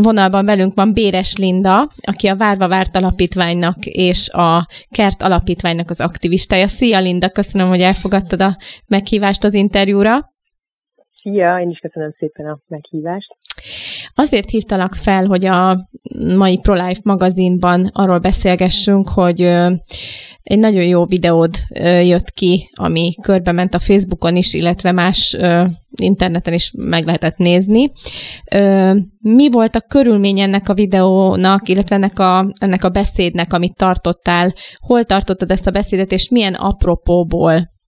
Vonalban 0.00 0.44
velünk 0.44 0.74
van 0.74 0.92
Béres 0.92 1.36
Linda, 1.36 1.90
aki 2.00 2.26
a 2.26 2.36
Várva 2.36 2.68
Várt 2.68 2.96
Alapítványnak 2.96 3.76
és 3.84 4.28
a 4.28 4.66
Kert 4.90 5.22
Alapítványnak 5.22 5.90
az 5.90 6.00
aktivistája. 6.00 6.68
Szia 6.68 7.00
Linda, 7.00 7.28
köszönöm, 7.28 7.68
hogy 7.68 7.80
elfogadtad 7.80 8.42
a 8.42 8.56
meghívást 8.86 9.44
az 9.44 9.54
interjúra. 9.54 10.28
Szia, 11.22 11.60
én 11.60 11.70
is 11.70 11.78
köszönöm 11.78 12.14
szépen 12.18 12.46
a 12.46 12.60
meghívást. 12.68 13.36
Azért 14.14 14.50
hívtalak 14.50 14.94
fel, 14.94 15.26
hogy 15.26 15.46
a 15.46 15.88
mai 16.36 16.58
ProLife 16.58 17.00
magazinban 17.04 17.90
arról 17.92 18.18
beszélgessünk, 18.18 19.08
hogy 19.08 19.40
egy 20.42 20.58
nagyon 20.58 20.84
jó 20.84 21.06
videód 21.06 21.50
jött 22.02 22.30
ki, 22.30 22.70
ami 22.74 23.14
körbe 23.22 23.52
ment 23.52 23.74
a 23.74 23.78
Facebookon 23.78 24.36
is, 24.36 24.54
illetve 24.54 24.92
más 24.92 25.36
interneten 26.00 26.52
is 26.52 26.72
meg 26.76 27.04
lehetett 27.04 27.36
nézni. 27.36 27.90
Mi 29.18 29.50
volt 29.50 29.74
a 29.74 29.80
körülmény 29.80 30.40
ennek 30.40 30.68
a 30.68 30.74
videónak, 30.74 31.68
illetve 31.68 31.96
ennek 31.96 32.18
a, 32.18 32.52
ennek 32.58 32.84
a 32.84 32.88
beszédnek, 32.88 33.52
amit 33.52 33.76
tartottál? 33.76 34.52
Hol 34.78 35.04
tartottad 35.04 35.50
ezt 35.50 35.66
a 35.66 35.70
beszédet, 35.70 36.12
és 36.12 36.28
milyen 36.28 36.54
apropóból 36.54 37.78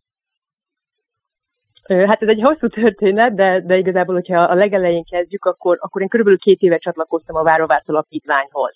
Hát 1.89 2.23
ez 2.23 2.29
egy 2.29 2.41
hosszú 2.43 2.69
történet, 2.69 3.35
de, 3.35 3.61
de 3.61 3.77
igazából, 3.77 4.15
hogyha 4.15 4.43
a 4.43 4.55
legelején 4.55 5.05
kezdjük, 5.11 5.45
akkor, 5.45 5.79
akkor 5.81 6.03
én 6.03 6.09
körülbelül 6.09 6.39
két 6.39 6.61
éve 6.61 6.79
csatlakoztam 6.79 7.37
a 7.37 7.43
Várovárt 7.43 7.89
Alapítványhoz. 7.89 8.75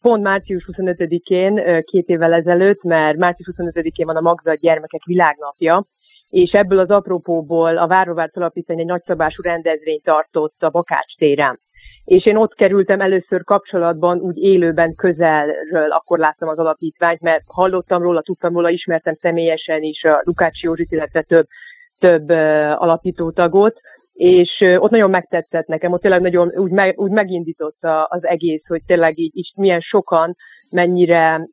Pont 0.00 0.22
március 0.22 0.68
25-én, 0.72 1.82
két 1.84 2.08
évvel 2.08 2.32
ezelőtt, 2.32 2.82
mert 2.82 3.16
március 3.16 3.54
25-én 3.56 4.06
van 4.06 4.16
a 4.16 4.20
Magda 4.20 4.54
Gyermekek 4.54 5.04
Világnapja, 5.04 5.84
és 6.28 6.50
ebből 6.50 6.78
az 6.78 6.90
apropóból 6.90 7.78
a 7.78 7.86
Várovárt 7.86 8.36
Alapítvány 8.36 8.78
egy 8.78 8.86
nagyszabású 8.86 9.42
rendezvényt 9.42 10.02
tartott 10.02 10.62
a 10.62 10.70
Bakács 10.70 11.16
téren. 11.16 11.60
És 12.04 12.26
én 12.26 12.36
ott 12.36 12.54
kerültem 12.54 13.00
először 13.00 13.44
kapcsolatban, 13.44 14.18
úgy 14.18 14.36
élőben 14.36 14.94
közelről, 14.94 15.90
akkor 15.90 16.18
láttam 16.18 16.48
az 16.48 16.58
alapítványt, 16.58 17.20
mert 17.20 17.42
hallottam 17.46 18.02
róla, 18.02 18.22
tudtam 18.22 18.52
róla, 18.52 18.70
ismertem 18.70 19.14
személyesen 19.20 19.82
is 19.82 20.04
a 20.04 20.20
Lukács 20.24 20.62
Józsit, 20.62 20.92
illetve 20.92 21.22
több 21.22 21.46
több 21.98 22.28
alapító 22.78 23.30
tagot, 23.30 23.80
és 24.12 24.60
ott 24.78 24.90
nagyon 24.90 25.10
megtetszett 25.10 25.66
nekem, 25.66 25.92
ott 25.92 26.00
tényleg 26.00 26.20
nagyon 26.20 26.52
úgy, 26.56 26.70
meg, 26.70 26.98
úgy 26.98 27.10
megindította 27.10 28.04
az 28.04 28.26
egész, 28.26 28.66
hogy 28.66 28.82
tényleg 28.86 29.18
így, 29.18 29.36
így 29.36 29.52
milyen 29.56 29.80
sokan, 29.80 30.34
mennyire 30.70 31.48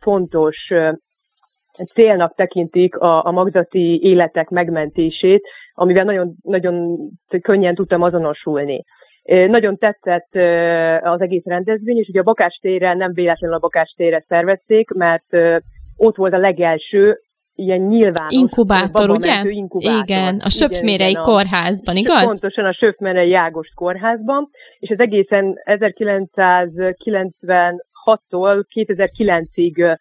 fontos 0.00 0.56
célnak 1.94 2.34
tekintik 2.34 2.96
a, 2.96 3.24
a 3.24 3.30
magzati 3.30 4.00
életek 4.02 4.48
megmentését, 4.48 5.42
amivel 5.72 6.04
nagyon, 6.04 6.34
nagyon 6.42 6.98
könnyen 7.42 7.74
tudtam 7.74 8.02
azonosulni. 8.02 8.84
Nagyon 9.24 9.76
tetszett 9.76 10.34
az 11.04 11.20
egész 11.20 11.44
rendezvény, 11.44 11.98
és 11.98 12.08
ugye 12.08 12.20
a 12.20 12.22
Bakács 12.22 12.60
téren 12.60 12.96
nem 12.96 13.12
véletlenül 13.12 13.56
a 13.56 13.60
Bakács 13.60 13.94
térre 13.94 14.24
szervezték, 14.28 14.90
mert 14.90 15.36
ott 15.96 16.16
volt 16.16 16.32
a 16.32 16.38
legelső 16.38 17.18
ilyen 17.58 17.80
nyilvános 17.80 18.32
inkubátor, 18.32 19.10
ugye? 19.10 19.42
Inkubátor. 19.44 20.02
Igen, 20.02 20.38
a 20.38 20.48
Söpfmérei 20.48 21.10
igen, 21.10 21.22
kórházban, 21.22 21.96
igaz? 21.96 22.24
Pontosan 22.24 22.64
a 22.64 22.72
Söpfmérei 22.72 23.28
Jágos 23.28 23.68
kórházban, 23.74 24.48
és 24.78 24.88
ez 24.88 24.98
egészen 24.98 25.54
1996-tól 25.64 28.64
2009-ig 28.74 29.98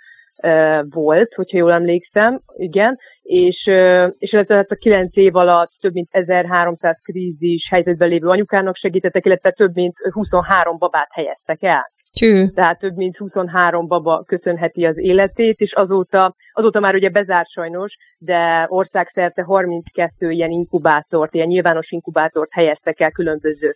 volt, 0.89 1.33
hogyha 1.33 1.57
jól 1.57 1.71
emlékszem, 1.71 2.41
igen, 2.55 2.99
és, 3.21 3.69
és 4.17 4.31
ez 4.31 4.49
a 4.49 4.75
kilenc 4.75 5.15
év 5.15 5.35
alatt 5.35 5.71
több 5.79 5.93
mint 5.93 6.07
1300 6.11 6.99
krízis 7.03 7.67
helyzetben 7.69 8.09
lévő 8.09 8.27
anyukának 8.27 8.75
segítettek, 8.75 9.25
illetve 9.25 9.51
több 9.51 9.75
mint 9.75 9.95
23 10.11 10.77
babát 10.77 11.09
helyeztek 11.11 11.63
el. 11.63 11.95
Tű. 12.17 12.47
Tehát 12.47 12.79
több 12.79 12.95
mint 12.95 13.17
23 13.17 13.87
baba 13.87 14.23
köszönheti 14.23 14.85
az 14.85 14.97
életét, 14.97 15.59
és 15.59 15.73
azóta, 15.73 16.35
azóta 16.51 16.79
már 16.79 16.95
ugye 16.95 17.09
bezárt 17.09 17.49
sajnos, 17.49 17.95
de 18.17 18.65
országszerte 18.67 19.41
32 19.43 20.31
ilyen 20.31 20.51
inkubátort, 20.51 21.33
ilyen 21.33 21.47
nyilvános 21.47 21.91
inkubátort 21.91 22.51
helyeztek 22.51 22.99
el 22.99 23.11
különböző 23.11 23.75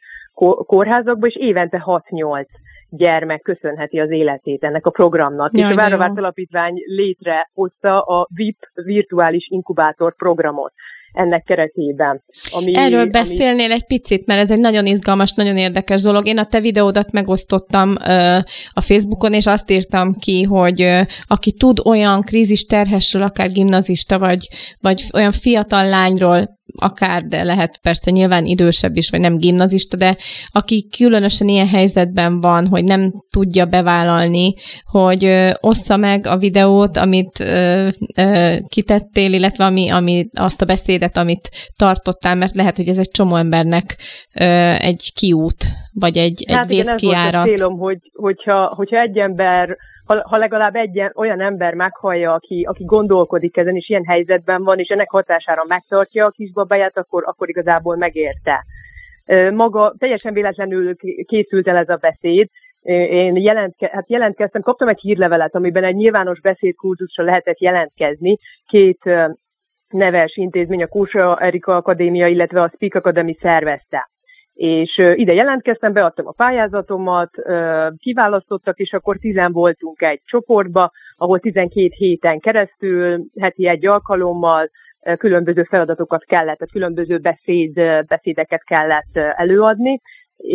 kórházakba, 0.66 1.28
és 1.28 1.35
évente 1.35 1.84
6-8 1.85 2.46
gyermek 2.90 3.41
köszönheti 3.41 4.00
az 4.00 4.09
életét 4.09 4.63
ennek 4.63 4.85
a 4.85 4.90
programnak. 4.90 5.58
Ja, 5.58 5.68
és 5.68 5.73
a 5.73 5.75
Váravárt 5.75 6.18
Alapítvány 6.18 6.73
létrehozta 6.85 8.02
a 8.02 8.28
VIP 8.35 8.58
virtuális 8.73 9.47
inkubátor 9.50 10.16
programot 10.16 10.73
ennek 11.13 11.44
keretében. 11.44 12.23
Ami, 12.51 12.75
Erről 12.75 13.05
beszélnél 13.05 13.63
ami... 13.66 13.73
egy 13.73 13.85
picit, 13.85 14.25
mert 14.25 14.41
ez 14.41 14.51
egy 14.51 14.59
nagyon 14.59 14.85
izgalmas, 14.85 15.33
nagyon 15.33 15.57
érdekes 15.57 16.01
dolog. 16.01 16.27
Én 16.27 16.38
a 16.38 16.45
te 16.45 16.59
videódat 16.59 17.11
megosztottam 17.11 17.95
ö, 18.07 18.38
a 18.73 18.81
Facebookon, 18.81 19.33
és 19.33 19.45
azt 19.45 19.72
írtam 19.72 20.16
ki, 20.16 20.44
hogy 20.44 20.81
ö, 20.81 21.01
aki 21.27 21.51
tud 21.51 21.79
olyan 21.85 22.22
krízis 22.22 22.66
terhesről, 22.66 23.23
akár 23.23 23.51
gimnazista, 23.51 24.19
vagy, 24.19 24.47
vagy 24.79 25.03
olyan 25.13 25.31
fiatal 25.31 25.89
lányról, 25.89 26.59
akár, 26.76 27.24
de 27.24 27.44
lehet 27.44 27.80
persze 27.82 28.12
nyilván 28.12 28.46
idősebb 28.46 28.96
is, 28.96 29.09
vagy 29.09 29.20
nem 29.20 29.38
gimnazista, 29.38 29.98
de 29.98 30.18
aki 30.52 30.88
különösen 30.98 31.48
ilyen 31.48 31.68
helyzetben 31.68 32.42
van, 32.42 32.68
hogy 32.68 32.84
nem 32.84 33.12
tudja 33.30 33.66
bevállalni, 33.66 34.54
hogy 34.86 35.26
ö, 35.26 35.50
ossza 35.59 35.98
meg 35.98 36.28
a 36.28 36.38
videót, 36.38 36.98
amit 36.98 37.40
ö, 37.40 37.88
ö, 38.16 38.56
kitettél, 38.68 39.34
illetve 39.34 39.66
ami, 39.66 39.90
ami, 39.90 40.28
azt 40.34 40.62
a 40.62 40.66
beszédet, 40.66 41.18
amit 41.18 41.50
tartottál, 41.78 42.36
mert 42.36 42.56
lehet, 42.56 42.78
hogy 42.78 42.88
ez 42.88 42.98
egy 42.98 43.09
csomó 43.12 43.36
embernek 43.36 43.98
ö, 44.40 44.44
egy 44.80 45.12
kiút, 45.16 45.66
vagy 45.94 46.18
egy, 46.18 46.44
egy 46.48 46.56
hát. 46.56 46.72
Igen, 46.72 46.88
ez 46.88 47.02
volt 47.02 47.34
a 47.34 47.44
célom, 47.44 47.78
hogy, 47.78 48.00
hogyha, 48.14 48.74
hogyha 48.76 49.00
egy 49.00 49.18
ember 49.18 49.78
ha, 50.11 50.22
ha 50.27 50.38
legalább 50.38 50.75
egy 50.75 51.03
olyan 51.13 51.41
ember 51.41 51.73
meghallja, 51.73 52.33
aki, 52.33 52.66
aki 52.69 52.83
gondolkodik 52.83 53.57
ezen, 53.57 53.75
és 53.75 53.89
ilyen 53.89 54.05
helyzetben 54.05 54.63
van, 54.63 54.79
és 54.79 54.88
ennek 54.88 55.09
hatására 55.09 55.63
megtartja 55.67 56.25
a 56.25 56.29
kisbabáját, 56.29 56.97
akkor, 56.97 57.23
akkor 57.25 57.49
igazából 57.49 57.95
megérte. 57.95 58.66
Maga 59.53 59.94
teljesen 59.97 60.33
véletlenül 60.33 60.95
készült 61.25 61.67
el 61.67 61.77
ez 61.77 61.89
a 61.89 61.95
beszéd, 61.95 62.47
én 62.81 63.35
jelentke, 63.35 63.89
hát 63.94 64.09
jelentkeztem, 64.09 64.61
kaptam 64.61 64.88
egy 64.88 64.99
hírlevelet, 64.99 65.55
amiben 65.55 65.83
egy 65.83 65.95
nyilvános 65.95 66.41
beszédkurzusra 66.41 67.23
lehetett 67.23 67.59
jelentkezni. 67.59 68.38
Két 68.66 69.09
neves 69.88 70.35
intézmény, 70.35 70.83
a 70.83 70.88
Kósa 70.88 71.39
Erika 71.39 71.75
Akadémia, 71.75 72.28
illetve 72.28 72.61
a 72.61 72.72
Speak 72.75 72.95
Academy 72.95 73.38
szervezte 73.41 74.10
és 74.61 74.97
ide 74.97 75.33
jelentkeztem, 75.33 75.94
beadtam 75.94 76.27
a 76.27 76.31
pályázatomat, 76.31 77.29
kiválasztottak, 77.97 78.79
és 78.79 78.94
akkor 78.94 79.17
tizen 79.17 79.51
voltunk 79.51 80.01
egy 80.01 80.22
csoportba, 80.25 80.91
ahol 81.16 81.39
12 81.39 81.89
héten 81.95 82.39
keresztül, 82.39 83.25
heti 83.39 83.67
egy 83.67 83.85
alkalommal 83.85 84.69
különböző 85.17 85.63
feladatokat 85.63 86.23
kellett, 86.23 86.57
tehát 86.57 86.72
különböző 86.72 87.17
beszéd, 87.17 87.73
beszédeket 88.07 88.63
kellett 88.63 89.17
előadni, 89.35 90.01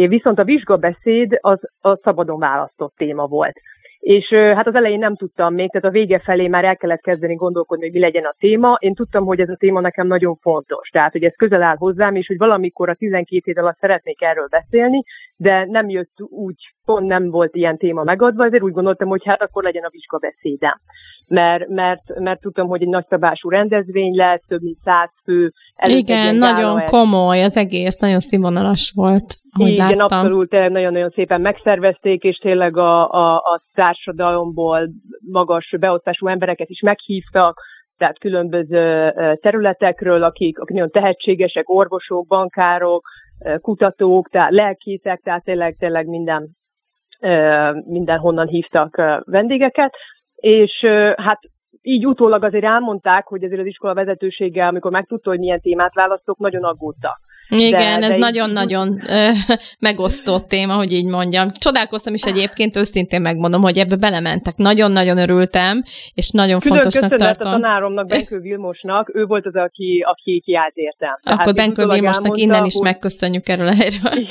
viszont 0.09 0.39
a 0.39 0.45
vizsgabeszéd 0.45 1.39
az 1.41 1.59
a 1.81 1.97
szabadon 2.03 2.39
választott 2.39 2.95
téma 2.97 3.27
volt. 3.27 3.61
És 4.07 4.29
hát 4.29 4.67
az 4.67 4.75
elején 4.75 4.99
nem 4.99 5.17
tudtam 5.17 5.55
még, 5.55 5.71
tehát 5.71 5.89
a 5.89 5.99
vége 5.99 6.19
felé 6.19 6.49
már 6.49 6.65
el 6.65 6.77
kellett 6.77 7.01
kezdeni 7.01 7.35
gondolkodni, 7.35 7.85
hogy 7.85 7.93
mi 7.93 8.01
legyen 8.01 8.25
a 8.25 8.35
téma. 8.39 8.77
Én 8.81 8.95
tudtam, 8.95 9.25
hogy 9.25 9.41
ez 9.41 9.49
a 9.49 9.57
téma 9.57 9.81
nekem 9.81 10.07
nagyon 10.07 10.37
fontos, 10.41 10.89
tehát 10.89 11.13
hogy 11.13 11.25
ez 11.25 11.35
közel 11.37 11.63
áll 11.63 11.77
hozzám, 11.77 12.15
és 12.15 12.27
hogy 12.27 12.37
valamikor 12.37 12.89
a 12.89 12.95
12 12.95 13.43
hét 13.45 13.59
alatt 13.59 13.79
szeretnék 13.81 14.23
erről 14.23 14.47
beszélni, 14.51 15.05
de 15.37 15.65
nem 15.65 15.89
jött 15.89 16.15
úgy, 16.21 16.57
pont 16.85 17.07
nem 17.07 17.31
volt 17.31 17.55
ilyen 17.55 17.77
téma 17.77 18.03
megadva, 18.03 18.45
ezért 18.45 18.63
úgy 18.63 18.73
gondoltam, 18.73 19.09
hogy 19.09 19.25
hát 19.25 19.43
akkor 19.43 19.63
legyen 19.63 19.85
a 19.85 19.91
vizsgabeszédem 19.91 20.81
mert, 21.27 21.69
mert, 21.69 22.19
mert 22.19 22.41
tudtam, 22.41 22.69
hogy 22.69 22.83
egy 22.83 22.89
nagyszabású 22.89 23.49
rendezvény 23.49 24.15
lesz, 24.15 24.43
több 24.49 24.63
mint 24.63 24.79
száz 24.85 25.11
fő. 25.25 25.53
Igen, 25.87 26.37
nagyon 26.37 26.85
komoly 26.85 27.43
az 27.43 27.57
egész, 27.57 27.97
nagyon 27.97 28.21
színvonalas 28.21 28.93
volt. 28.95 29.35
Igen, 29.59 29.97
láttam. 29.97 30.19
abszolút, 30.19 30.51
nagyon-nagyon 30.51 31.13
szépen 31.15 31.41
megszervezték, 31.41 32.23
és 32.23 32.37
tényleg 32.37 32.77
a, 32.77 33.11
a, 33.11 33.37
a 33.37 33.63
társadalomból 33.75 34.89
magas 35.31 35.75
beosztású 35.81 36.27
embereket 36.27 36.69
is 36.69 36.81
meghívtak, 36.81 37.61
tehát 37.99 38.19
különböző 38.19 39.13
területekről, 39.41 40.23
akik, 40.23 40.59
akik 40.59 40.75
nagyon 40.75 40.91
tehetségesek, 40.91 41.69
orvosok, 41.69 42.27
bankárok, 42.27 43.09
kutatók, 43.61 44.29
tehát 44.29 44.51
lelkészek, 44.51 45.21
tehát 45.21 45.45
tényleg, 45.45 45.77
tényleg 45.79 46.07
minden, 46.07 46.49
mindenhonnan 47.85 48.47
hívtak 48.47 48.97
vendégeket 49.25 49.95
és 50.37 50.85
hát 51.17 51.41
így 51.83 52.07
utólag 52.07 52.45
azért 52.45 52.65
elmondták, 52.65 53.27
hogy 53.27 53.45
azért 53.45 53.61
az 53.61 53.67
iskola 53.67 53.95
vezetősége, 53.95 54.67
amikor 54.67 54.91
megtudta, 54.91 55.31
hogy 55.31 55.39
milyen 55.39 55.61
témát 55.61 55.95
választok, 55.95 56.39
nagyon 56.39 56.65
aggódtak. 56.65 57.21
Igen, 57.49 58.01
de, 58.01 58.07
ez 58.07 58.15
nagyon-nagyon 58.15 59.03
megosztó 59.79 60.39
téma, 60.39 60.75
hogy 60.75 60.93
így 60.93 61.07
mondjam. 61.07 61.51
Csodálkoztam 61.59 62.15
is 62.15 62.23
egyébként, 62.23 62.77
őszintén 62.77 63.21
megmondom, 63.21 63.63
hogy 63.63 63.79
ebbe 63.79 63.97
belementek. 63.97 64.57
Nagyon-nagyon 64.57 65.19
örültem, 65.19 65.83
és 66.15 66.31
nagyon 66.31 66.61
Külön 66.61 66.77
fontosnak 66.77 67.17
tartom. 67.17 67.49
a 67.49 67.51
tanáromnak, 67.51 68.07
Benkő 68.07 68.39
Vilmosnak, 68.39 69.15
ő 69.15 69.25
volt 69.25 69.47
az, 69.47 69.55
aki, 69.55 70.05
aki 70.07 70.43
kiállt 70.45 70.77
értem. 70.77 71.19
Akkor 71.23 71.55
Benkő 71.55 71.87
Vilmosnak 71.87 72.37
innen 72.39 72.65
is 72.65 72.81
megköszönjük 72.83 73.49
erről 73.49 73.67
a 73.67 73.75
helyről. 73.75 74.27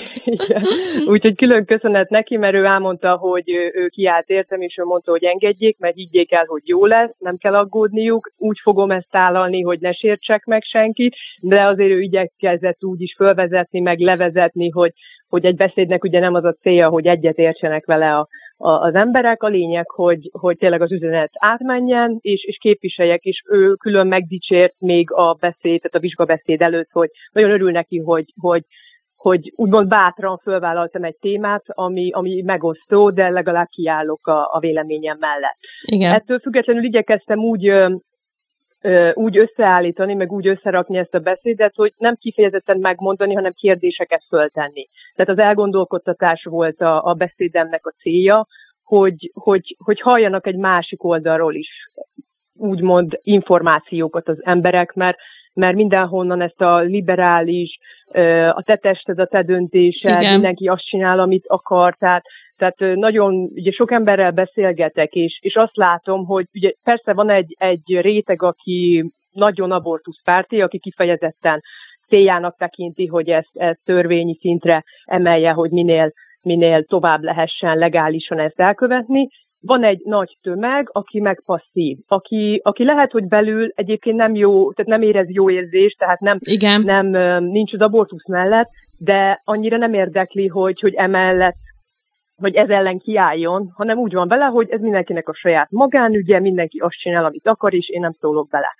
Úgyhogy 1.14 1.36
külön 1.36 1.66
köszönet 1.66 2.10
neki, 2.10 2.38
mert 2.38 2.56
ő 2.56 2.64
elmondta, 2.66 3.16
hogy 3.16 3.50
ő 3.74 3.88
kiállt 3.88 4.30
értem, 4.30 4.62
és 4.62 4.78
ő 4.78 4.84
mondta, 4.84 5.12
hogy 5.12 5.24
engedjék, 5.24 5.78
mert 5.80 5.96
higgyék 5.96 6.32
el, 6.32 6.46
hogy 6.48 6.62
jó 6.66 6.86
lesz, 6.86 7.12
nem 7.18 7.38
kell 7.38 7.56
aggódniuk, 7.56 8.32
úgy 8.38 8.60
fogom 8.64 8.92
ezt 8.92 9.16
állalni, 9.16 9.62
hogy 9.62 9.80
ne 9.80 9.92
sértsek 9.92 10.46
meg 10.46 10.64
senkit, 10.64 11.16
de 11.40 11.62
azért 11.62 11.92
ő 11.92 12.02
igyekezett 12.02 12.84
úgy 12.84 13.02
is 13.06 13.16
fölvezetni, 13.18 13.80
meg 13.80 14.00
levezetni, 14.00 14.70
hogy, 14.70 14.92
hogy 15.28 15.46
egy 15.46 15.56
beszédnek 15.56 16.04
ugye 16.04 16.20
nem 16.20 16.34
az 16.34 16.44
a 16.44 16.58
célja, 16.62 16.90
hogy 16.90 17.06
egyet 17.06 17.38
értsenek 17.38 17.86
vele 17.86 18.16
a, 18.16 18.28
a, 18.58 18.70
az 18.70 18.94
emberek. 18.94 19.44
A 19.44 19.48
lényeg, 19.48 19.90
hogy, 19.90 20.30
hogy 20.32 20.58
tényleg 20.58 20.82
az 20.82 20.92
üzenet 20.92 21.32
átmenjen, 21.34 22.18
és, 22.22 22.44
és 22.44 22.58
képviseljek, 22.60 23.24
és 23.24 23.42
ő 23.50 23.74
külön 23.74 24.08
megdicsért 24.08 24.76
még 24.80 25.12
a 25.12 25.34
beszéd, 25.34 25.82
tehát 25.82 25.96
a 25.96 26.00
vizsgabeszéd 26.00 26.62
előtt, 26.62 26.90
hogy 26.92 27.10
nagyon 27.32 27.52
örül 27.52 27.72
neki, 27.72 27.98
hogy, 27.98 28.26
hogy 28.42 28.64
hogy 29.16 29.54
úgymond 29.56 29.88
bátran 29.88 30.38
fölvállaltam 30.38 31.04
egy 31.04 31.16
témát, 31.20 31.64
ami, 31.68 32.12
ami 32.12 32.42
megosztó, 32.42 33.10
de 33.10 33.30
legalább 33.30 33.68
kiállok 33.68 34.28
a, 34.28 34.50
a 34.52 34.60
véleményem 34.60 35.18
mellett. 35.20 35.58
Igen. 35.82 36.12
Ettől 36.12 36.40
függetlenül 36.40 36.84
igyekeztem 36.84 37.40
úgy 37.40 37.72
úgy 39.14 39.38
összeállítani, 39.38 40.14
meg 40.14 40.32
úgy 40.32 40.48
összerakni 40.48 40.98
ezt 40.98 41.14
a 41.14 41.20
beszédet, 41.20 41.76
hogy 41.76 41.94
nem 41.98 42.16
kifejezetten 42.16 42.78
megmondani, 42.80 43.34
hanem 43.34 43.52
kérdéseket 43.52 44.24
föltenni. 44.30 44.88
Tehát 45.16 45.32
az 45.40 45.46
elgondolkodtatás 45.48 46.44
volt 46.44 46.82
a, 46.82 47.04
a 47.04 47.14
beszédemnek 47.14 47.86
a 47.86 47.94
célja, 48.02 48.48
hogy, 48.84 49.32
hogy, 49.34 49.76
hogy 49.84 50.02
halljanak 50.02 50.48
egy 50.48 50.58
másik 50.58 51.04
oldalról 51.04 51.56
is 51.56 51.92
úgymond 52.58 53.20
információkat 53.22 54.28
az 54.28 54.38
emberek, 54.44 54.94
mert, 54.94 55.18
mert 55.54 55.76
mindenhonnan 55.76 56.42
ezt 56.42 56.62
a 56.62 56.80
liberális, 56.80 57.78
a 58.52 58.62
te 58.66 58.76
tested, 58.76 59.20
a 59.20 59.26
te 59.26 59.42
döntésed, 59.42 60.22
Igen. 60.22 60.34
mindenki 60.34 60.68
azt 60.68 60.86
csinál, 60.86 61.20
amit 61.20 61.46
akar, 61.48 61.96
tehát 61.96 62.24
tehát 62.58 62.96
nagyon, 62.96 63.34
ugye 63.34 63.72
sok 63.72 63.92
emberrel 63.92 64.32
beszélgetek, 64.32 65.14
és, 65.14 65.40
és 65.42 65.56
azt 65.56 65.76
látom, 65.76 66.26
hogy 66.26 66.46
ugye 66.54 66.72
persze 66.84 67.14
van 67.14 67.30
egy, 67.30 67.56
egy 67.58 68.00
réteg, 68.02 68.42
aki 68.42 69.06
nagyon 69.32 69.72
abortuszpárti, 69.72 70.62
aki 70.62 70.80
kifejezetten 70.80 71.62
céljának 72.08 72.58
tekinti, 72.58 73.06
hogy 73.06 73.30
ezt, 73.30 73.50
ezt 73.54 73.80
törvényi 73.84 74.38
szintre 74.40 74.84
emelje, 75.06 75.52
hogy 75.52 75.72
minél, 75.72 76.12
minél 76.42 76.84
tovább 76.84 77.24
lehessen 77.24 77.78
legálisan 77.78 78.40
ezt 78.40 78.60
elkövetni. 78.60 79.28
Van 79.62 79.84
egy 79.84 80.02
nagy 80.04 80.38
tömeg, 80.42 80.90
aki 80.92 81.20
meg 81.20 81.42
passzív, 81.46 81.98
aki, 82.08 82.60
aki 82.64 82.84
lehet, 82.84 83.12
hogy 83.12 83.28
belül 83.28 83.72
egyébként 83.76 84.18
nem 84.18 84.36
jó, 84.36 84.74
tehát 84.74 84.92
nem 84.92 85.02
érez 85.02 85.30
jó 85.30 85.50
érzést, 85.50 85.98
tehát 85.98 86.20
nem, 86.20 86.38
Igen. 86.40 86.82
nem 86.82 87.08
nincs 87.44 87.74
az 87.74 87.80
abortusz 87.80 88.28
mellett, 88.28 88.70
de 88.98 89.42
annyira 89.44 89.78
nem 89.78 89.94
érdekli, 89.94 90.48
hogy, 90.48 90.80
hogy 90.80 90.94
emellett 90.94 91.56
hogy 92.36 92.56
ez 92.56 92.70
ellen 92.70 92.98
kiálljon, 92.98 93.72
hanem 93.76 93.98
úgy 93.98 94.14
van 94.14 94.28
vele, 94.28 94.46
hogy 94.46 94.70
ez 94.70 94.80
mindenkinek 94.80 95.30
a 95.30 95.34
saját 95.34 95.72
magánügye, 95.72 96.40
mindenki 96.40 96.78
azt 96.78 97.00
csinál, 97.00 97.26
amit 97.26 97.48
akar, 97.48 97.74
és 97.74 97.90
én 97.90 98.00
nem 98.00 98.16
szólok 98.20 98.50
bele. 98.50 98.76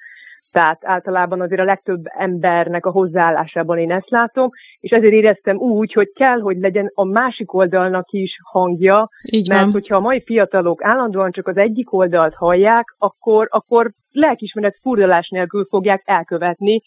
Tehát 0.52 0.80
általában 0.82 1.42
azért 1.42 1.62
a 1.62 1.66
legtöbb 1.66 2.04
embernek 2.18 2.86
a 2.86 2.92
hozzáállásában 2.92 3.78
én 3.78 3.92
ezt 3.92 4.10
látom, 4.10 4.50
és 4.80 4.92
ezért 4.92 5.14
éreztem 5.14 5.58
úgy, 5.58 5.94
hogy 5.94 6.12
kell, 6.16 6.40
hogy 6.40 6.58
legyen 6.58 6.92
a 6.94 7.06
másik 7.06 7.54
oldalnak 7.54 8.12
is 8.12 8.38
hangja, 8.44 9.10
Így 9.32 9.50
mert 9.50 9.62
van. 9.62 9.72
hogyha 9.72 9.96
a 9.96 10.00
mai 10.00 10.22
fiatalok 10.26 10.84
állandóan 10.84 11.32
csak 11.32 11.48
az 11.48 11.58
egyik 11.58 11.94
oldalt 11.94 12.34
hallják, 12.34 12.96
akkor, 12.98 13.48
akkor 13.50 13.92
lelkismeret 14.12 14.78
furdalás 14.82 15.30
nélkül 15.30 15.66
fogják 15.70 16.02
elkövetni 16.06 16.82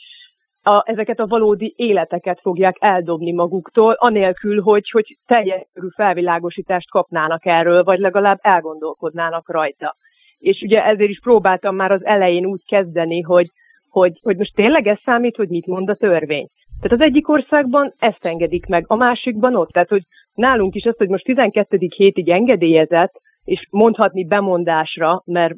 a, 0.69 0.83
ezeket 0.87 1.21
a 1.21 1.27
valódi 1.27 1.75
életeket 1.77 2.41
fogják 2.41 2.77
eldobni 2.81 3.33
maguktól, 3.33 3.93
anélkül, 3.93 4.61
hogy, 4.61 4.91
hogy 4.91 5.19
teljes 5.27 5.67
felvilágosítást 5.95 6.91
kapnának 6.91 7.47
erről, 7.47 7.83
vagy 7.83 7.99
legalább 7.99 8.39
elgondolkodnának 8.41 9.51
rajta. 9.51 9.97
És 10.39 10.61
ugye 10.63 10.85
ezért 10.85 11.11
is 11.11 11.21
próbáltam 11.21 11.77
már 11.77 11.93
az 11.93 12.05
elején 12.05 12.47
úgy 12.47 12.65
kezdeni, 12.67 13.21
hogy, 13.21 13.47
hogy, 13.89 14.19
hogy 14.23 14.37
most 14.37 14.55
tényleg 14.55 14.87
ez 14.87 14.99
számít, 15.05 15.37
hogy 15.37 15.49
mit 15.49 15.67
mond 15.67 15.89
a 15.89 15.95
törvény. 15.95 16.49
Tehát 16.81 16.99
az 17.01 17.07
egyik 17.07 17.29
országban 17.29 17.93
ezt 17.99 18.25
engedik 18.25 18.67
meg, 18.67 18.85
a 18.87 18.95
másikban 18.95 19.55
ott. 19.55 19.71
Tehát, 19.71 19.89
hogy 19.89 20.03
nálunk 20.35 20.75
is 20.75 20.85
az, 20.85 20.97
hogy 20.97 21.09
most 21.09 21.25
12. 21.25 21.79
hétig 21.97 22.29
engedélyezett, 22.29 23.21
és 23.45 23.67
mondhatni 23.71 24.27
bemondásra, 24.27 25.23
mert 25.25 25.55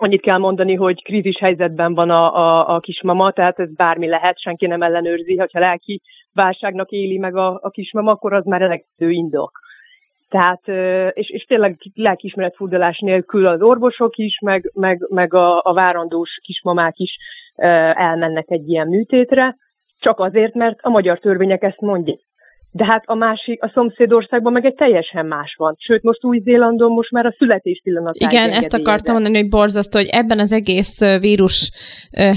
annyit 0.00 0.20
kell 0.20 0.38
mondani, 0.38 0.74
hogy 0.74 1.02
krízis 1.02 1.38
helyzetben 1.38 1.94
van 1.94 2.10
a, 2.10 2.34
a, 2.34 2.74
a 2.74 2.80
kismama, 2.80 3.30
tehát 3.30 3.58
ez 3.58 3.74
bármi 3.74 4.08
lehet, 4.08 4.40
senki 4.40 4.66
nem 4.66 4.82
ellenőrzi, 4.82 5.36
hogyha 5.36 5.58
lelki 5.58 6.02
válságnak 6.32 6.90
éli 6.90 7.18
meg 7.18 7.36
a, 7.36 7.58
a 7.62 7.70
kismama, 7.70 8.10
akkor 8.10 8.32
az 8.32 8.44
már 8.44 8.62
elegendő 8.62 9.10
indok. 9.10 9.60
Tehát, 10.28 10.68
és, 11.12 11.30
és 11.30 11.44
tényleg 11.44 11.78
lelkiismeretfurdalás 11.94 12.98
nélkül 12.98 13.46
az 13.46 13.62
orvosok 13.62 14.16
is, 14.16 14.38
meg, 14.40 14.70
meg, 14.74 15.06
meg 15.08 15.34
a, 15.34 15.60
a 15.64 15.72
várandós 15.72 16.38
kismamák 16.42 16.98
is 16.98 17.16
elmennek 17.94 18.50
egy 18.50 18.68
ilyen 18.68 18.88
műtétre, 18.88 19.56
csak 19.98 20.18
azért, 20.18 20.54
mert 20.54 20.78
a 20.80 20.88
magyar 20.88 21.18
törvények 21.18 21.62
ezt 21.62 21.80
mondják 21.80 22.29
de 22.72 22.84
hát 22.84 23.02
a 23.06 23.14
másik, 23.14 23.62
a 23.62 23.70
szomszédországban 23.74 24.52
meg 24.52 24.64
egy 24.64 24.74
teljesen 24.74 25.26
más 25.26 25.54
van. 25.58 25.74
Sőt, 25.78 26.02
most 26.02 26.24
Új-Zélandon 26.24 26.92
most 26.92 27.10
már 27.10 27.26
a 27.26 27.34
születés 27.38 27.80
pillanatában. 27.84 28.30
Igen, 28.30 28.50
ezt 28.50 28.74
akartam 28.74 29.14
mondani, 29.14 29.38
hogy 29.38 29.48
borzasztó, 29.48 29.98
hogy 29.98 30.08
ebben 30.08 30.38
az 30.38 30.52
egész 30.52 31.00
vírus 31.20 31.70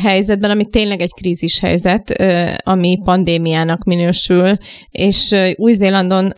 helyzetben, 0.03 0.49
ami 0.49 0.69
tényleg 0.69 1.01
egy 1.01 1.13
krízis 1.13 1.59
helyzet, 1.59 2.09
ami 2.63 3.01
pandémiának 3.03 3.83
minősül, 3.83 4.57
és 4.89 5.35
Új-Zélandon 5.55 6.31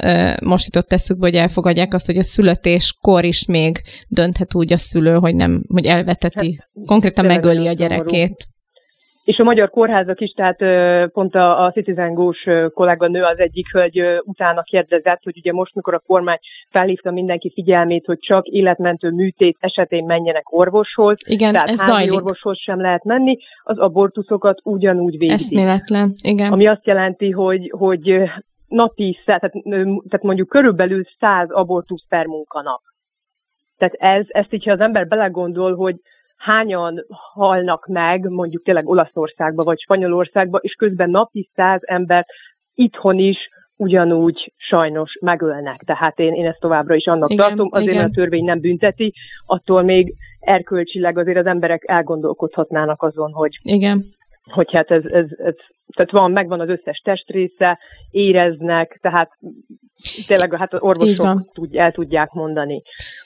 most 0.43 0.65
jutott 0.65 0.93
eszükbe, 0.93 1.25
hogy 1.25 1.35
elfogadják 1.35 1.93
azt, 1.93 2.05
hogy 2.05 2.17
a 2.17 2.23
születéskor 2.23 3.23
is 3.23 3.45
még 3.45 3.81
dönthet 4.07 4.55
úgy 4.55 4.73
a 4.73 4.77
szülő, 4.77 5.13
hogy 5.13 5.35
nem, 5.35 5.63
hogy 5.67 5.85
elveteti, 5.85 6.57
hát, 6.59 6.85
konkrétan 6.85 7.25
megöli 7.25 7.67
a 7.67 7.73
gyerekét. 7.73 8.53
És 9.25 9.39
a 9.39 9.43
magyar 9.43 9.69
kórházak 9.69 10.21
is, 10.21 10.31
tehát 10.31 10.57
pont 11.11 11.35
a, 11.35 11.65
a 11.65 11.71
Citizen 11.71 12.13
Gós 12.13 12.45
kolléganő 12.73 13.21
az 13.21 13.39
egyik 13.39 13.67
hölgy 13.71 14.01
utána 14.23 14.61
kérdezett, 14.61 15.23
hogy 15.23 15.37
ugye 15.37 15.51
most, 15.51 15.75
mikor 15.75 15.93
a 15.93 16.03
kormány 16.07 16.39
felhívta 16.69 17.11
mindenki 17.11 17.51
figyelmét, 17.53 18.05
hogy 18.05 18.19
csak 18.19 18.45
életmentő 18.45 19.09
műtét 19.09 19.57
esetén 19.59 20.05
menjenek 20.05 20.53
orvoshoz, 20.53 21.17
igen, 21.25 21.53
tehát 21.53 21.69
ez 21.69 21.81
házi 21.81 22.09
orvoshoz 22.09 22.59
sem 22.59 22.81
lehet 22.81 23.03
menni, 23.03 23.37
az 23.63 23.77
abortuszokat 23.77 24.59
ugyanúgy 24.63 25.17
végzik. 25.17 25.31
Eszméletlen, 25.31 26.13
igen. 26.21 26.51
Ami 26.51 26.67
azt 26.67 26.85
jelenti, 26.85 27.31
hogy, 27.31 27.73
hogy 27.77 28.21
napi, 28.67 29.19
tehát, 29.25 29.41
tehát 29.63 30.21
mondjuk 30.21 30.49
körülbelül 30.49 31.03
100 31.19 31.47
abortusz 31.49 32.05
per 32.09 32.25
munkanap. 32.25 32.81
Tehát 33.77 33.93
ez, 33.93 34.25
ezt 34.27 34.53
így, 34.53 34.65
ha 34.65 34.71
az 34.71 34.79
ember 34.79 35.07
belegondol, 35.07 35.75
hogy 35.75 35.95
hányan 36.45 37.05
halnak 37.33 37.87
meg, 37.87 38.29
mondjuk 38.29 38.63
tényleg 38.63 38.87
Olaszországba 38.87 39.63
vagy 39.63 39.79
Spanyolországba, 39.79 40.57
és 40.57 40.73
közben 40.73 41.09
napi 41.09 41.49
száz 41.55 41.79
embert 41.83 42.27
itthon 42.73 43.17
is 43.17 43.37
ugyanúgy 43.75 44.53
sajnos 44.57 45.17
megölnek. 45.21 45.81
Tehát 45.85 46.19
én, 46.19 46.33
én 46.33 46.45
ezt 46.45 46.59
továbbra 46.59 46.95
is 46.95 47.05
annak 47.05 47.31
igen, 47.31 47.47
tartom, 47.47 47.67
azért 47.71 47.93
igen. 47.93 48.05
a 48.05 48.09
törvény 48.09 48.43
nem 48.43 48.59
bünteti, 48.59 49.13
attól 49.45 49.81
még 49.81 50.13
erkölcsileg 50.39 51.17
azért 51.17 51.37
az 51.37 51.45
emberek 51.45 51.83
elgondolkodhatnának 51.85 53.01
azon, 53.01 53.31
hogy, 53.31 53.57
igen. 53.61 54.03
Hogy 54.45 54.71
hát 54.71 54.91
ez, 54.91 55.03
ez, 55.03 55.25
ez 55.37 55.55
tehát 55.95 56.11
van, 56.11 56.31
megvan 56.31 56.59
az 56.59 56.69
összes 56.69 57.01
testrésze, 57.03 57.79
éreznek, 58.11 58.99
tehát 59.01 59.29
tényleg 60.27 60.55
hát 60.55 60.73
az 60.73 60.81
orvosok 60.81 61.51
tud, 61.53 61.75
el 61.75 61.91
tudják 61.91 62.31
mondani. 62.31 62.81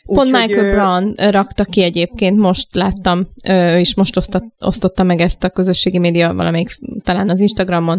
Úgy, 0.05 0.17
Pont 0.17 0.31
hogy, 0.31 0.41
Michael 0.41 0.65
ő... 0.65 0.71
Brown 0.71 1.13
rakta 1.31 1.63
ki 1.63 1.83
egyébként, 1.83 2.37
most 2.37 2.75
láttam, 2.75 3.27
ő 3.49 3.79
is 3.79 3.95
most 3.95 4.17
osztott, 4.17 4.43
osztotta 4.59 5.03
meg 5.03 5.19
ezt 5.19 5.43
a 5.43 5.49
közösségi 5.49 5.97
média 5.97 6.33
valamelyik, 6.33 6.69
talán 7.03 7.29
az 7.29 7.39
Instagramon 7.41 7.97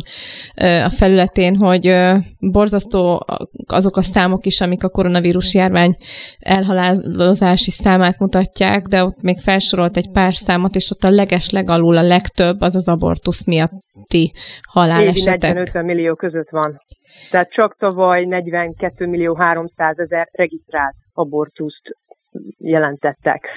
a 0.85 0.91
felületén, 0.91 1.57
hogy 1.57 1.95
borzasztó 2.39 3.27
azok 3.67 3.97
a 3.97 4.03
számok 4.03 4.47
is, 4.47 4.61
amik 4.61 4.85
a 4.85 4.89
koronavírus 4.89 5.55
járvány 5.55 5.97
elhalálozási 6.39 7.71
számát 7.71 8.19
mutatják, 8.19 8.87
de 8.87 9.05
ott 9.05 9.23
még 9.23 9.39
felsorolt 9.39 9.97
egy 9.97 10.11
pár 10.11 10.35
számot, 10.35 10.75
és 10.75 10.91
ott 10.91 11.05
a 11.05 11.11
leges 11.11 11.51
legalul 11.51 11.97
a 11.97 12.03
legtöbb 12.03 12.61
az 12.61 12.75
az 12.75 12.89
abortusz 13.11 13.47
miatti 13.47 14.33
halálesetek. 14.63 15.57
Évi 15.57 15.65
40-50 15.73 15.85
millió 15.85 16.15
között 16.15 16.51
van. 16.51 16.77
Tehát 17.31 17.51
csak 17.51 17.77
tavaly 17.77 18.25
42 18.25 19.07
millió 19.07 19.35
300 19.35 19.99
ezer 19.99 20.29
regisztrált 20.33 20.95
abortuszt 21.13 21.97
jelentettek. 22.59 23.49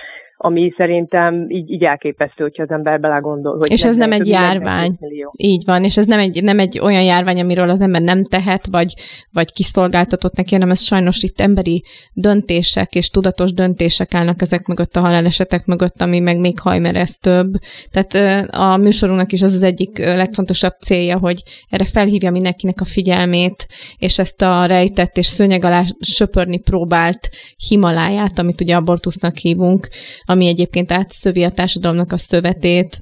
Ami 0.45 0.73
szerintem 0.77 1.50
így, 1.50 1.71
így 1.71 1.83
elképesztő, 1.83 2.43
hogyha 2.43 2.63
az 2.63 2.69
ember 2.69 3.00
belegondol. 3.00 3.57
Hogy 3.57 3.71
és 3.71 3.83
ez 3.83 3.95
nem 3.95 4.12
egy 4.12 4.27
járvány. 4.27 4.97
Így 5.38 5.63
van, 5.65 5.83
és 5.83 5.97
ez 5.97 6.05
nem 6.05 6.19
egy, 6.19 6.43
nem 6.43 6.59
egy 6.59 6.79
olyan 6.79 7.03
járvány, 7.03 7.39
amiről 7.39 7.69
az 7.69 7.81
ember 7.81 8.01
nem 8.01 8.23
tehet, 8.23 8.67
vagy, 8.71 8.93
vagy 9.31 9.53
kiszolgáltatott 9.53 10.35
neki, 10.35 10.53
hanem 10.53 10.69
ez 10.69 10.81
sajnos 10.81 11.23
itt 11.23 11.41
emberi 11.41 11.83
döntések 12.13 12.95
és 12.95 13.09
tudatos 13.09 13.53
döntések 13.53 14.13
állnak 14.13 14.41
ezek 14.41 14.65
mögött 14.65 14.95
a 14.95 15.00
halálesetek 15.00 15.65
mögött, 15.65 16.01
ami 16.01 16.19
meg 16.19 16.39
még 16.39 16.59
hajmeresztőbb. 16.59 17.51
Tehát 17.91 18.47
a 18.53 18.77
műsorunknak 18.77 19.31
is 19.31 19.41
az 19.41 19.53
az 19.53 19.63
egyik 19.63 19.97
legfontosabb 19.97 20.73
célja, 20.81 21.17
hogy 21.17 21.43
erre 21.69 21.85
felhívja 21.85 22.31
mindenkinek 22.31 22.81
a 22.81 22.85
figyelmét, 22.85 23.67
és 23.97 24.19
ezt 24.19 24.41
a 24.41 24.65
rejtett 24.65 25.17
és 25.17 25.25
szőnyeg 25.25 25.63
alá 25.63 25.83
söpörni 26.00 26.59
próbált 26.59 27.29
Himaláját, 27.67 28.39
amit 28.39 28.62
ugye 28.62 28.75
abortusznak 28.75 29.38
hívunk, 29.38 29.88
ami 30.33 30.47
egyébként 30.47 30.91
átszövi 30.91 31.43
a 31.43 31.51
társadalomnak 31.51 32.11
a 32.11 32.17
szövetét, 32.17 32.99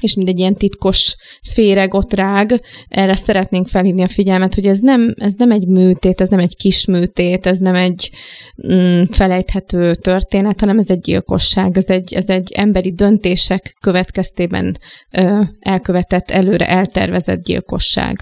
és 0.00 0.14
mint 0.14 0.28
egy 0.28 0.38
ilyen 0.38 0.54
titkos 0.54 1.16
féregotrág, 1.52 2.48
erre 2.88 3.14
szeretnénk 3.14 3.66
felhívni 3.66 4.02
a 4.02 4.08
figyelmet, 4.08 4.54
hogy 4.54 4.66
ez 4.66 4.78
nem, 4.78 5.14
ez 5.16 5.34
nem 5.34 5.50
egy 5.50 5.66
műtét, 5.66 6.20
ez 6.20 6.28
nem 6.28 6.38
egy 6.38 6.56
kis 6.56 6.86
műtét, 6.86 7.46
ez 7.46 7.58
nem 7.58 7.74
egy 7.74 8.10
mm, 8.72 9.02
felejthető 9.10 9.94
történet, 9.94 10.60
hanem 10.60 10.78
ez 10.78 10.90
egy 10.90 11.00
gyilkosság, 11.00 11.76
ez 11.76 11.88
egy, 11.88 12.14
ez 12.14 12.28
egy 12.28 12.52
emberi 12.52 12.92
döntések 12.92 13.62
következtében 13.80 14.76
ö, 15.16 15.40
elkövetett, 15.58 16.30
előre 16.30 16.68
eltervezett 16.68 17.42
gyilkosság. 17.42 18.16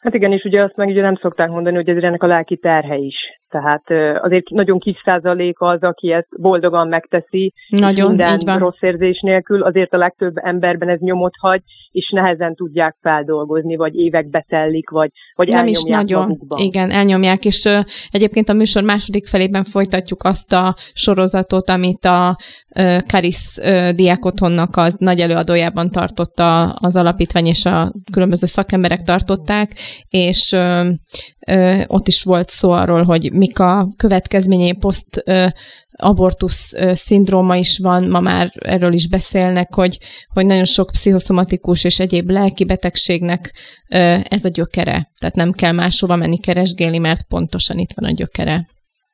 Hát 0.00 0.14
igen, 0.14 0.32
és 0.32 0.44
ugye 0.44 0.62
azt 0.62 0.76
meg 0.76 0.88
ugye 0.88 1.02
nem 1.02 1.18
szokták 1.20 1.48
mondani, 1.48 1.76
hogy 1.76 1.88
ez 1.88 2.02
ennek 2.02 2.22
a 2.22 2.26
lelki 2.26 2.56
terhe 2.56 2.96
is. 2.96 3.39
Tehát 3.50 3.82
azért 4.22 4.48
nagyon 4.48 4.78
kis 4.78 5.02
százalék 5.04 5.60
az, 5.60 5.80
aki 5.80 6.12
ezt 6.12 6.40
boldogan 6.40 6.88
megteszi, 6.88 7.52
nagyon, 7.68 8.14
minden 8.14 8.58
rossz 8.58 8.80
érzés 8.80 9.20
nélkül, 9.20 9.62
azért 9.62 9.94
a 9.94 9.96
legtöbb 9.96 10.36
emberben 10.36 10.88
ez 10.88 10.98
nyomot 10.98 11.32
hagy, 11.40 11.62
és 11.90 12.10
nehezen 12.10 12.54
tudják 12.54 12.96
feldolgozni, 13.02 13.76
vagy 13.76 13.94
évekbe 13.94 14.44
tellik, 14.48 14.90
vagy, 14.90 15.10
vagy 15.34 15.48
Nem 15.48 15.66
is 15.66 15.82
nagyon, 15.82 16.20
magukban. 16.20 16.58
igen, 16.58 16.90
elnyomják, 16.90 17.44
és 17.44 17.64
uh, 17.64 17.84
egyébként 18.10 18.48
a 18.48 18.52
műsor 18.52 18.82
második 18.82 19.26
felében 19.26 19.64
folytatjuk 19.64 20.22
azt 20.22 20.52
a 20.52 20.74
sorozatot, 20.92 21.68
amit 21.68 22.04
a 22.04 22.36
uh, 22.76 22.98
Karis 23.06 23.56
uh, 23.56 23.90
diákotthonnak 23.90 24.76
az 24.76 24.94
nagy 24.98 25.20
előadójában 25.20 25.90
tartotta 25.90 26.72
az 26.72 26.96
alapítvány, 26.96 27.46
és 27.46 27.64
a 27.64 27.92
különböző 28.12 28.46
szakemberek 28.46 29.02
tartották, 29.02 29.72
és 30.08 30.52
uh, 30.52 30.86
ott 31.86 32.08
is 32.08 32.22
volt 32.22 32.48
szó 32.48 32.70
arról, 32.70 33.02
hogy 33.02 33.32
mik 33.32 33.58
a 33.58 33.88
következményei 33.96 34.72
poszt 34.72 35.24
abortusz 35.92 36.72
szindróma 36.92 37.56
is 37.56 37.78
van, 37.78 38.08
ma 38.08 38.20
már 38.20 38.52
erről 38.54 38.92
is 38.92 39.08
beszélnek, 39.08 39.74
hogy, 39.74 39.98
hogy 40.28 40.46
nagyon 40.46 40.64
sok 40.64 40.90
pszichoszomatikus 40.90 41.84
és 41.84 42.00
egyéb 42.00 42.30
lelki 42.30 42.64
betegségnek 42.64 43.52
ez 44.28 44.44
a 44.44 44.48
gyökere. 44.48 45.10
Tehát 45.18 45.34
nem 45.34 45.52
kell 45.52 45.72
máshova 45.72 46.16
menni 46.16 46.38
keresgélni, 46.38 46.98
mert 46.98 47.22
pontosan 47.22 47.78
itt 47.78 47.92
van 47.94 48.10
a 48.10 48.12
gyökere. 48.12 48.66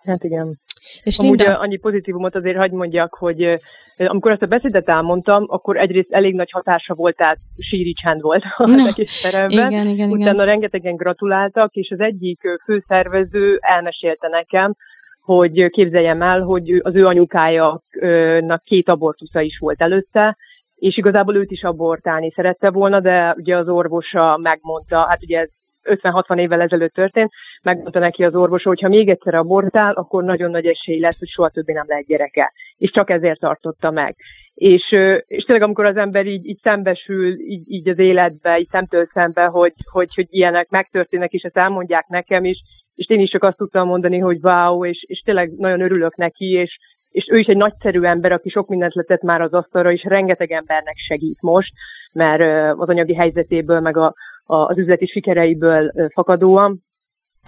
Hát 0.04 0.24
igen. 0.24 0.60
És 1.02 1.18
Amúgy 1.18 1.38
Linda... 1.38 1.58
annyi 1.58 1.76
pozitívumot 1.76 2.34
azért 2.34 2.56
hagyd 2.56 2.72
mondjak, 2.72 3.14
hogy 3.14 3.58
amikor 3.96 4.30
ezt 4.32 4.42
a 4.42 4.46
beszédet 4.46 4.88
elmondtam, 4.88 5.44
akkor 5.48 5.76
egyrészt 5.76 6.12
elég 6.12 6.34
nagy 6.34 6.50
hatása 6.50 6.94
volt, 6.94 7.16
tehát 7.16 7.38
síri 7.58 7.92
csend 7.92 8.20
volt 8.20 8.42
az 8.56 8.86
egész 8.86 9.20
teremben. 9.30 9.70
Igen, 9.70 9.86
igen, 9.88 10.10
Utána 10.10 10.32
igen. 10.32 10.46
rengetegen 10.46 10.96
gratuláltak, 10.96 11.74
és 11.74 11.90
az 11.90 12.00
egyik 12.00 12.40
főszervező 12.64 13.58
elmesélte 13.60 14.28
nekem, 14.28 14.74
hogy 15.20 15.68
képzeljem 15.68 16.22
el, 16.22 16.40
hogy 16.40 16.80
az 16.82 16.94
ő 16.94 17.06
anyukájának 17.06 18.62
két 18.64 18.88
abortusza 18.88 19.40
is 19.40 19.58
volt 19.58 19.82
előtte, 19.82 20.36
és 20.74 20.96
igazából 20.96 21.36
őt 21.36 21.50
is 21.50 21.62
abortálni 21.62 22.32
szerette 22.34 22.70
volna, 22.70 23.00
de 23.00 23.34
ugye 23.38 23.56
az 23.56 23.68
orvosa 23.68 24.38
megmondta, 24.42 25.06
hát 25.08 25.22
ugye 25.22 25.38
ez 25.40 25.48
50-60 25.86 26.38
évvel 26.38 26.60
ezelőtt 26.60 26.94
történt, 26.94 27.30
megmondta 27.62 27.98
neki 27.98 28.24
az 28.24 28.34
orvos, 28.34 28.62
hogy 28.62 28.80
ha 28.80 28.88
még 28.88 29.08
egyszer 29.08 29.34
abortál, 29.34 29.92
akkor 29.92 30.24
nagyon 30.24 30.50
nagy 30.50 30.66
esély 30.66 31.00
lesz, 31.00 31.18
hogy 31.18 31.28
soha 31.28 31.48
többé 31.48 31.72
nem 31.72 31.84
lehet 31.88 32.06
gyereke. 32.06 32.52
És 32.76 32.90
csak 32.90 33.10
ezért 33.10 33.40
tartotta 33.40 33.90
meg. 33.90 34.16
És, 34.54 34.90
és 35.26 35.44
tényleg, 35.44 35.64
amikor 35.64 35.84
az 35.84 35.96
ember 35.96 36.26
így, 36.26 36.46
így 36.46 36.60
szembesül 36.62 37.40
így, 37.40 37.62
így 37.66 37.88
az 37.88 37.98
életbe, 37.98 38.58
így 38.58 38.68
szemtől 38.70 39.08
szembe, 39.12 39.44
hogy, 39.44 39.72
hogy, 39.90 40.14
hogy 40.14 40.26
ilyenek 40.28 40.68
megtörténnek, 40.68 41.32
és 41.32 41.42
ezt 41.42 41.56
elmondják 41.56 42.06
nekem 42.06 42.44
is, 42.44 42.58
és 42.94 43.08
én 43.08 43.20
is 43.20 43.30
csak 43.30 43.42
azt 43.42 43.56
tudtam 43.56 43.88
mondani, 43.88 44.18
hogy 44.18 44.38
wow, 44.42 44.84
és, 44.84 45.04
és 45.06 45.20
tényleg 45.20 45.50
nagyon 45.56 45.80
örülök 45.80 46.16
neki, 46.16 46.50
és, 46.50 46.78
és 47.10 47.28
ő 47.30 47.38
is 47.38 47.46
egy 47.46 47.56
nagyszerű 47.56 48.02
ember, 48.02 48.32
aki 48.32 48.48
sok 48.48 48.68
mindent 48.68 48.94
letett 48.94 49.22
már 49.22 49.40
az 49.40 49.52
asztalra, 49.52 49.92
és 49.92 50.02
rengeteg 50.04 50.50
embernek 50.50 50.96
segít 50.96 51.40
most, 51.40 51.72
mert 52.12 52.72
az 52.78 52.88
anyagi 52.88 53.14
helyzetéből, 53.14 53.80
meg 53.80 53.96
a, 53.96 54.14
az 54.46 54.78
üzleti 54.78 55.06
sikereiből 55.06 55.92
fakadóan, 56.12 56.84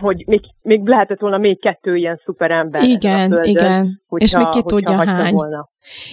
hogy 0.00 0.24
még, 0.26 0.40
még 0.62 0.86
lehetett 0.86 1.20
volna 1.20 1.38
még 1.38 1.60
kettő 1.60 1.96
ilyen 1.96 2.20
szuper 2.24 2.50
ember. 2.50 2.82
Igen, 2.82 3.30
földön, 3.30 3.50
igen. 3.50 4.02
Hogyha, 4.06 4.24
és 4.24 4.36
még 4.36 4.48
ki 4.48 4.62
tudja 4.62 5.04
hány. 5.04 5.32
Volna. 5.32 5.68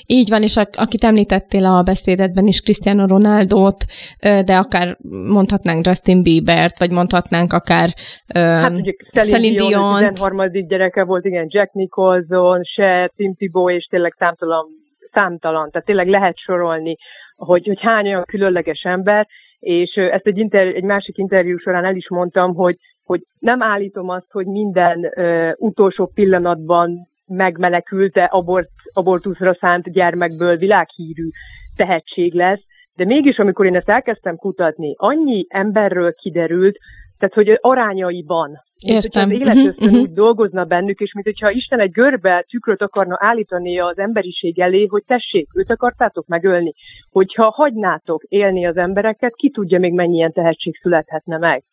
Így 0.05 0.29
van, 0.29 0.43
és 0.43 0.57
akit 0.71 1.03
említettél 1.03 1.65
a 1.65 1.81
beszédedben 1.81 2.47
is, 2.47 2.61
Cristiano 2.61 3.07
Ronaldo-t, 3.07 3.85
de 4.19 4.55
akár 4.55 4.97
mondhatnánk 5.27 5.85
Justin 5.85 6.23
Bieber-t, 6.23 6.79
vagy 6.79 6.91
mondhatnánk 6.91 7.53
akár 7.53 7.89
hát, 8.33 8.71
ugye, 8.71 8.91
Celine 9.11 9.57
Dion. 9.57 10.03
A 10.03 10.11
13. 10.11 10.67
gyereke 10.67 11.03
volt, 11.03 11.25
igen, 11.25 11.45
Jack 11.49 11.73
Nicholson, 11.73 12.63
se 12.63 13.11
Tim 13.15 13.35
Thibault, 13.35 13.75
és 13.75 13.85
tényleg 13.85 14.15
számtalan, 14.17 14.65
számtalan, 15.13 15.69
tehát 15.71 15.87
tényleg 15.87 16.07
lehet 16.07 16.37
sorolni, 16.37 16.95
hogy, 17.35 17.65
hogy 17.65 17.81
hány 17.81 18.05
olyan 18.05 18.23
különleges 18.23 18.81
ember, 18.83 19.27
és 19.65 19.95
ezt 19.95 20.27
egy, 20.27 20.37
inter, 20.37 20.67
egy 20.67 20.83
másik 20.83 21.17
interjú 21.17 21.57
során 21.57 21.85
el 21.85 21.95
is 21.95 22.09
mondtam, 22.09 22.55
hogy, 22.55 22.77
hogy 23.03 23.21
nem 23.39 23.61
állítom 23.61 24.09
azt, 24.09 24.31
hogy 24.31 24.45
minden 24.45 25.11
uh, 25.15 25.51
utolsó 25.57 26.11
pillanatban 26.13 27.09
megmenekülte 27.27 28.23
abort, 28.23 28.69
abortuszra 28.93 29.57
szánt 29.59 29.91
gyermekből 29.91 30.57
világhírű 30.57 31.29
tehetség 31.75 32.33
lesz, 32.33 32.61
de 32.95 33.05
mégis, 33.05 33.37
amikor 33.37 33.65
én 33.65 33.75
ezt 33.75 33.89
elkezdtem 33.89 34.35
kutatni, 34.35 34.93
annyi 34.97 35.45
emberről 35.49 36.13
kiderült, 36.13 36.77
tehát, 37.17 37.33
hogy 37.33 37.57
arányaiban, 37.61 38.63
Értem. 38.85 39.29
Mint, 39.29 39.41
az 39.41 39.55
élet 39.55 39.75
uh-huh, 39.79 39.99
úgy 39.99 40.13
dolgozna 40.13 40.63
bennük, 40.63 40.99
és 40.99 41.13
mint 41.13 41.25
hogyha 41.25 41.51
Isten 41.51 41.79
egy 41.79 41.91
görbe 41.91 42.45
tükröt 42.49 42.81
akarna 42.81 43.17
állítani 43.19 43.79
az 43.79 43.97
emberiség 43.97 44.59
elé, 44.59 44.85
hogy 44.85 45.03
tessék, 45.07 45.47
őt 45.53 45.71
akartátok 45.71 46.27
megölni. 46.27 46.73
Hogyha 47.11 47.51
hagynátok 47.55 48.23
élni 48.23 48.65
az 48.65 48.77
embereket, 48.77 49.35
ki 49.35 49.49
tudja 49.49 49.79
még 49.79 49.93
mennyi 49.93 50.15
ilyen 50.15 50.31
tehetség 50.31 50.75
születhetne 50.81 51.37
meg. 51.37 51.63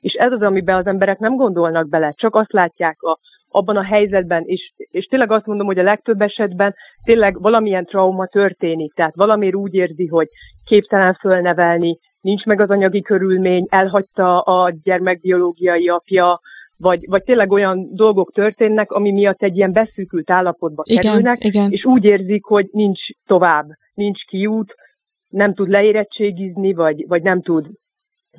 És 0.00 0.12
ez 0.12 0.32
az, 0.32 0.42
amiben 0.42 0.76
az 0.76 0.86
emberek 0.86 1.18
nem 1.18 1.36
gondolnak 1.36 1.88
bele, 1.88 2.12
csak 2.16 2.34
azt 2.34 2.52
látják 2.52 3.02
a, 3.02 3.18
abban 3.48 3.76
a 3.76 3.84
helyzetben, 3.84 4.42
és, 4.46 4.72
és 4.76 5.04
tényleg 5.04 5.30
azt 5.30 5.46
mondom, 5.46 5.66
hogy 5.66 5.78
a 5.78 5.82
legtöbb 5.82 6.20
esetben 6.20 6.74
tényleg 7.04 7.40
valamilyen 7.40 7.84
trauma 7.84 8.26
történik, 8.26 8.92
tehát 8.94 9.14
valamiért 9.14 9.54
úgy 9.54 9.74
érzi, 9.74 10.06
hogy 10.06 10.28
képtelen 10.64 11.14
fölnevelni, 11.14 11.98
nincs 12.26 12.44
meg 12.44 12.60
az 12.60 12.70
anyagi 12.70 13.02
körülmény, 13.02 13.66
elhagyta 13.68 14.40
a 14.40 14.72
gyermek 14.82 15.20
biológiai 15.20 15.88
apja, 15.88 16.40
vagy, 16.76 17.06
vagy 17.08 17.22
tényleg 17.22 17.50
olyan 17.50 17.88
dolgok 17.94 18.32
történnek, 18.32 18.92
ami 18.92 19.12
miatt 19.12 19.42
egy 19.42 19.56
ilyen 19.56 19.72
beszűkült 19.72 20.30
állapotba 20.30 20.82
igen, 20.86 21.02
kerülnek, 21.02 21.44
igen. 21.44 21.70
és 21.70 21.84
úgy 21.84 22.04
érzik, 22.04 22.44
hogy 22.44 22.68
nincs 22.72 23.00
tovább, 23.26 23.66
nincs 23.94 24.24
kiút, 24.24 24.74
nem 25.28 25.54
tud 25.54 25.68
leérettségizni, 25.68 26.72
vagy, 26.72 27.06
vagy 27.08 27.22
nem 27.22 27.42
tud 27.42 27.66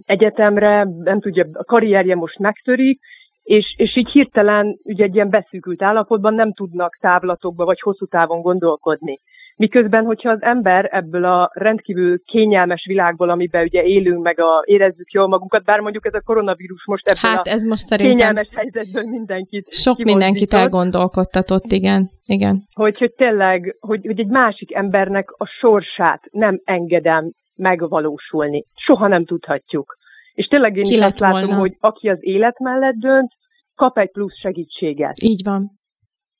egyetemre, 0.05 0.87
nem 1.03 1.19
tudja, 1.19 1.47
a 1.53 1.63
karrierje 1.63 2.15
most 2.15 2.39
megtörik, 2.39 2.99
és, 3.43 3.73
és 3.77 3.95
így 3.95 4.09
hirtelen 4.09 4.79
ugye 4.83 5.03
egy 5.03 5.15
ilyen 5.15 5.29
beszűkült 5.29 5.81
állapotban 5.83 6.33
nem 6.33 6.53
tudnak 6.53 6.97
távlatokba 7.01 7.65
vagy 7.65 7.79
hosszú 7.79 8.05
távon 8.05 8.41
gondolkodni. 8.41 9.19
Miközben, 9.57 10.05
hogyha 10.05 10.29
az 10.29 10.41
ember 10.41 10.89
ebből 10.91 11.25
a 11.25 11.49
rendkívül 11.53 12.23
kényelmes 12.23 12.85
világból, 12.87 13.29
amiben 13.29 13.63
ugye 13.63 13.83
élünk, 13.83 14.23
meg 14.23 14.39
a, 14.39 14.63
érezzük 14.65 15.11
jól 15.11 15.27
magunkat, 15.27 15.63
bár 15.63 15.79
mondjuk 15.79 16.05
ez 16.05 16.13
a 16.13 16.21
koronavírus 16.21 16.85
most 16.85 17.07
ebből 17.07 17.31
hát, 17.31 17.47
ez 17.47 17.63
most 17.63 17.91
a 17.91 17.95
kényelmes 17.95 18.47
helyzetből 18.51 19.03
mindenkit 19.03 19.73
Sok 19.73 19.97
mindenkit 19.97 20.53
elgondolkodtatott, 20.53 21.71
igen. 21.71 22.09
igen. 22.25 22.67
Hogy, 22.73 22.97
hogy 22.97 23.13
tényleg, 23.13 23.75
hogy, 23.79 24.05
hogy 24.05 24.19
egy 24.19 24.27
másik 24.27 24.75
embernek 24.75 25.31
a 25.31 25.45
sorsát 25.45 26.21
nem 26.31 26.61
engedem 26.63 27.31
megvalósulni. 27.55 28.65
Soha 28.75 29.07
nem 29.07 29.25
tudhatjuk. 29.25 29.97
És 30.33 30.47
tényleg 30.47 30.77
én 30.77 30.83
Ki 30.83 30.95
is 30.95 31.03
azt 31.03 31.19
látom, 31.19 31.39
volna. 31.39 31.59
hogy 31.59 31.75
aki 31.79 32.09
az 32.09 32.17
élet 32.19 32.59
mellett 32.59 32.95
dönt, 32.95 33.31
kap 33.75 33.97
egy 33.97 34.11
plusz 34.11 34.39
segítséget. 34.39 35.21
Így 35.21 35.43
van. 35.43 35.76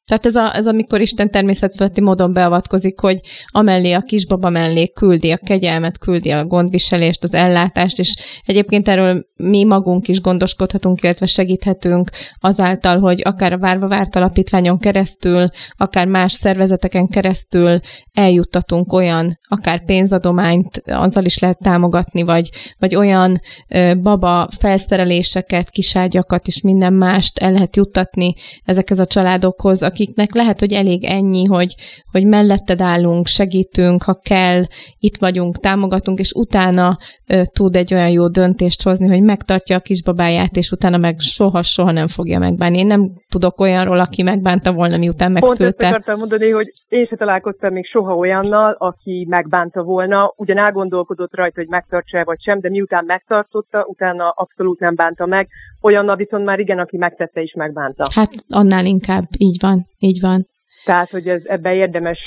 Tehát 0.08 0.26
ez, 0.26 0.36
a, 0.36 0.56
ez 0.56 0.68
amikor 0.68 1.02
Isten 1.02 1.30
természetfeletti 1.32 2.02
módon 2.02 2.34
beavatkozik, 2.34 3.00
hogy 3.00 3.20
amellé 3.48 3.92
a 3.92 4.02
kisbaba 4.02 4.50
mellé 4.50 4.88
küldi 4.88 5.32
a 5.32 5.38
kegyelmet, 5.38 5.98
küldi 5.98 6.30
a 6.30 6.46
gondviselést, 6.46 7.24
az 7.24 7.34
ellátást, 7.34 8.00
és 8.00 8.16
egyébként 8.46 8.88
erről 8.88 9.26
mi 9.36 9.64
magunk 9.64 10.08
is 10.08 10.22
gondoskodhatunk, 10.22 11.04
illetve 11.04 11.26
segíthetünk 11.26 12.10
azáltal, 12.40 13.00
hogy 13.00 13.22
akár 13.24 13.54
a 13.54 13.58
Várva 13.58 13.88
Várt 13.88 14.16
Alapítványon 14.16 14.78
keresztül, 14.78 15.46
akár 15.78 16.08
más 16.08 16.32
szervezeteken 16.32 17.08
keresztül 17.08 17.80
eljuttatunk 18.14 18.94
olyan, 18.94 19.40
akár 19.50 19.86
pénzadományt, 19.86 20.82
azzal 20.86 21.26
is 21.26 21.40
lehet 21.40 21.60
támogatni, 21.60 22.22
vagy, 22.22 22.50
vagy 22.80 22.96
olyan 22.96 23.40
ö, 23.70 23.96
baba 24.02 24.48
felszereléseket, 24.60 25.70
kiságyakat 25.70 26.48
és 26.48 26.62
minden 26.62 26.94
mást 26.94 27.38
el 27.38 27.52
lehet 27.52 27.76
juttatni 27.76 28.34
ezekhez 28.64 29.00
a 29.00 29.06
családokhoz, 29.06 29.84
akiknek 29.98 30.34
lehet, 30.34 30.60
hogy 30.60 30.74
elég 30.74 31.04
ennyi, 31.04 31.46
hogy, 31.46 31.76
hogy 32.12 32.26
melletted 32.26 32.82
állunk, 32.82 33.28
segítünk, 33.28 34.04
ha 34.04 34.14
kell, 34.14 34.62
itt 35.00 35.18
vagyunk, 35.18 35.58
támogatunk, 35.58 36.20
és 36.20 36.32
utána 36.32 36.98
ö, 37.28 37.42
tud 37.54 37.76
egy 37.76 37.94
olyan 37.94 38.10
jó 38.10 38.28
döntést 38.28 38.84
hozni, 38.84 39.08
hogy 39.08 39.22
megtartja 39.22 39.76
a 39.76 39.80
kisbabáját, 39.80 40.56
és 40.56 40.72
utána 40.72 40.98
meg 40.98 41.20
soha-soha 41.20 41.92
nem 41.92 42.08
fogja 42.08 42.40
megbánni. 42.40 42.78
Én 42.78 42.88
nem 42.88 43.12
tudok 43.30 43.60
olyanról, 43.60 44.00
aki 44.00 44.24
megbánta 44.24 44.74
volna, 44.74 44.98
miután 44.98 45.32
megszülte. 45.32 45.64
Pont 45.64 45.82
ezt 45.82 45.92
akartam 45.92 46.18
mondani, 46.18 46.50
hogy 46.50 46.72
én 46.88 47.06
se 47.06 47.16
találkoztam 47.16 47.74
még 47.74 47.86
soha 47.86 48.16
olyannal, 48.16 48.76
aki 48.80 49.26
megbánta 49.30 49.84
volna, 49.84 50.34
ugyan 50.36 50.58
elgondolkodott 50.58 51.36
rajta, 51.36 51.60
hogy 51.60 51.70
megtartsa 51.70 52.24
vagy 52.24 52.42
sem, 52.42 52.60
de 52.60 52.70
miután 52.70 53.06
megtartotta, 53.06 53.86
utána 53.88 54.30
abszolút 54.30 54.80
nem 54.80 54.96
bánta 54.96 55.26
meg. 55.26 55.48
Olyannal 55.88 56.16
viszont 56.16 56.46
már 56.46 56.60
igen, 56.60 56.80
aki 56.80 56.98
megtette 56.98 57.42
is 57.42 57.54
megbánta. 57.54 58.08
Hát 58.14 58.32
annál 58.50 58.86
inkább, 58.86 59.24
így 59.38 59.58
van, 59.62 59.86
így 59.98 60.20
van. 60.22 60.48
Tehát, 60.86 61.10
hogy 61.10 61.28
ez, 61.28 61.46
ebbe 61.46 61.74
érdemes 61.74 62.20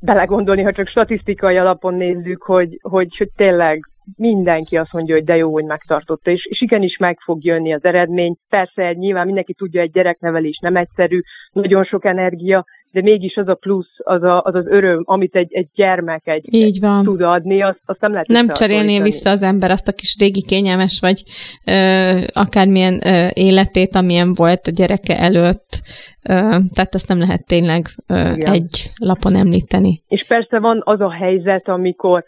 belegondolni, 0.00 0.62
ha 0.62 0.72
csak 0.72 0.88
statisztikai 0.88 1.56
alapon 1.56 1.94
nézzük, 1.94 2.42
hogy, 2.42 2.78
hogy, 2.80 3.16
hogy 3.16 3.30
tényleg 3.36 3.80
mindenki 4.16 4.76
azt 4.76 4.92
mondja, 4.92 5.14
hogy 5.14 5.24
de 5.24 5.36
jó, 5.36 5.52
hogy 5.52 5.64
megtartotta, 5.64 6.30
és, 6.30 6.46
és 6.50 6.60
igenis 6.60 6.96
meg 6.96 7.18
fog 7.24 7.44
jönni 7.44 7.74
az 7.74 7.84
eredmény. 7.84 8.36
Persze, 8.48 8.92
nyilván 8.92 9.26
mindenki 9.26 9.54
tudja, 9.54 9.80
egy 9.80 9.90
gyereknevelés 9.90 10.58
nem 10.62 10.76
egyszerű, 10.76 11.20
nagyon 11.52 11.84
sok 11.84 12.04
energia, 12.04 12.64
de 12.94 13.02
mégis 13.02 13.36
az 13.36 13.48
a 13.48 13.54
plusz, 13.54 13.94
az 13.96 14.22
a, 14.22 14.42
az, 14.42 14.54
az 14.54 14.66
öröm, 14.66 15.02
amit 15.04 15.36
egy, 15.36 15.52
egy 15.52 15.68
gyermek 15.74 16.26
egy, 16.26 16.54
Így 16.54 16.80
van. 16.80 17.04
tud 17.04 17.20
adni, 17.20 17.62
azt, 17.62 17.80
azt 17.84 18.00
nem 18.00 18.12
lehet 18.12 18.26
Nem 18.26 18.48
cserélné 18.48 19.00
vissza 19.00 19.30
az 19.30 19.42
ember 19.42 19.70
azt 19.70 19.88
a 19.88 19.92
kis 19.92 20.16
régi 20.18 20.42
kényelmes, 20.42 21.00
vagy 21.00 21.22
ö, 21.66 22.20
akármilyen 22.32 23.06
ö, 23.06 23.28
életét, 23.32 23.94
amilyen 23.94 24.34
volt 24.34 24.66
a 24.66 24.70
gyereke 24.70 25.18
előtt. 25.18 25.80
Ö, 26.22 26.32
tehát 26.74 26.94
ezt 26.94 27.08
nem 27.08 27.18
lehet 27.18 27.46
tényleg 27.46 27.86
ö, 28.06 28.14
egy 28.36 28.90
lapon 29.00 29.36
említeni. 29.36 30.02
És 30.08 30.24
persze 30.28 30.58
van 30.58 30.82
az 30.84 31.00
a 31.00 31.10
helyzet, 31.10 31.68
amikor 31.68 32.24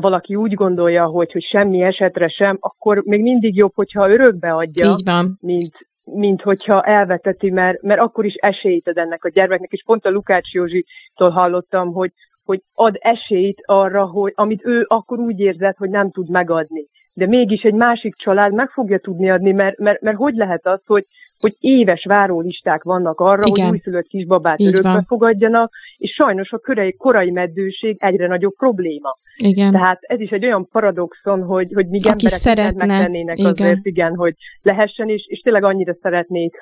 valaki 0.00 0.34
úgy 0.34 0.54
gondolja, 0.54 1.04
hogy, 1.06 1.32
hogy 1.32 1.42
semmi 1.42 1.82
esetre 1.82 2.28
sem, 2.28 2.56
akkor 2.60 3.02
még 3.04 3.20
mindig 3.22 3.56
jobb, 3.56 3.72
hogyha 3.74 4.10
örökbe 4.10 4.52
adja, 4.52 4.90
Így 4.90 5.04
van. 5.04 5.38
mint, 5.40 5.72
mint 6.04 6.42
hogyha 6.42 6.82
elveteti, 6.82 7.50
mert, 7.50 7.82
mert 7.82 8.00
akkor 8.00 8.24
is 8.24 8.34
esélyt 8.34 8.88
ad 8.88 8.98
ennek 8.98 9.24
a 9.24 9.28
gyermeknek, 9.28 9.70
és 9.70 9.82
pont 9.86 10.04
a 10.04 10.10
Lukács 10.10 10.52
Józsitól 10.52 11.30
hallottam, 11.30 11.92
hogy, 11.92 12.12
hogy 12.44 12.62
ad 12.74 12.96
esélyt 13.00 13.62
arra, 13.64 14.04
hogy 14.04 14.32
amit 14.34 14.64
ő 14.64 14.84
akkor 14.88 15.18
úgy 15.18 15.40
érzett, 15.40 15.76
hogy 15.76 15.90
nem 15.90 16.10
tud 16.10 16.30
megadni. 16.30 16.86
De 17.12 17.26
mégis 17.26 17.62
egy 17.62 17.74
másik 17.74 18.14
család 18.16 18.52
meg 18.52 18.70
fogja 18.70 18.98
tudni 18.98 19.30
adni, 19.30 19.52
mert, 19.52 19.78
mert, 19.78 20.00
mert 20.00 20.16
hogy 20.16 20.34
lehet 20.34 20.66
az, 20.66 20.80
hogy, 20.86 21.06
hogy 21.42 21.56
éves 21.60 22.04
várólisták 22.04 22.82
vannak 22.82 23.20
arra, 23.20 23.42
Igen. 23.46 23.64
hogy 23.66 23.74
újszülött 23.74 24.06
kisbabát 24.06 24.60
Így 24.60 24.66
örökbe 24.66 24.92
van. 24.92 25.04
fogadjanak, 25.04 25.72
és 25.96 26.12
sajnos 26.14 26.52
a 26.52 26.58
korai, 26.58 26.96
korai 26.96 27.30
meddőség 27.30 27.96
egyre 28.00 28.26
nagyobb 28.26 28.54
probléma. 28.54 29.18
Igen. 29.36 29.72
Tehát 29.72 29.98
ez 30.02 30.20
is 30.20 30.30
egy 30.30 30.44
olyan 30.44 30.68
paradoxon, 30.68 31.42
hogy, 31.42 31.72
hogy 31.74 31.86
míg 31.88 32.00
Aki 32.00 32.10
emberek 32.10 32.38
szeretne. 32.38 32.86
megtennének 32.86 33.38
igen. 33.38 33.50
azért, 33.50 33.86
igen, 33.86 34.14
hogy 34.14 34.34
lehessen, 34.62 35.08
és, 35.08 35.26
és 35.26 35.40
tényleg 35.40 35.64
annyira 35.64 35.94
szeretnék. 36.02 36.56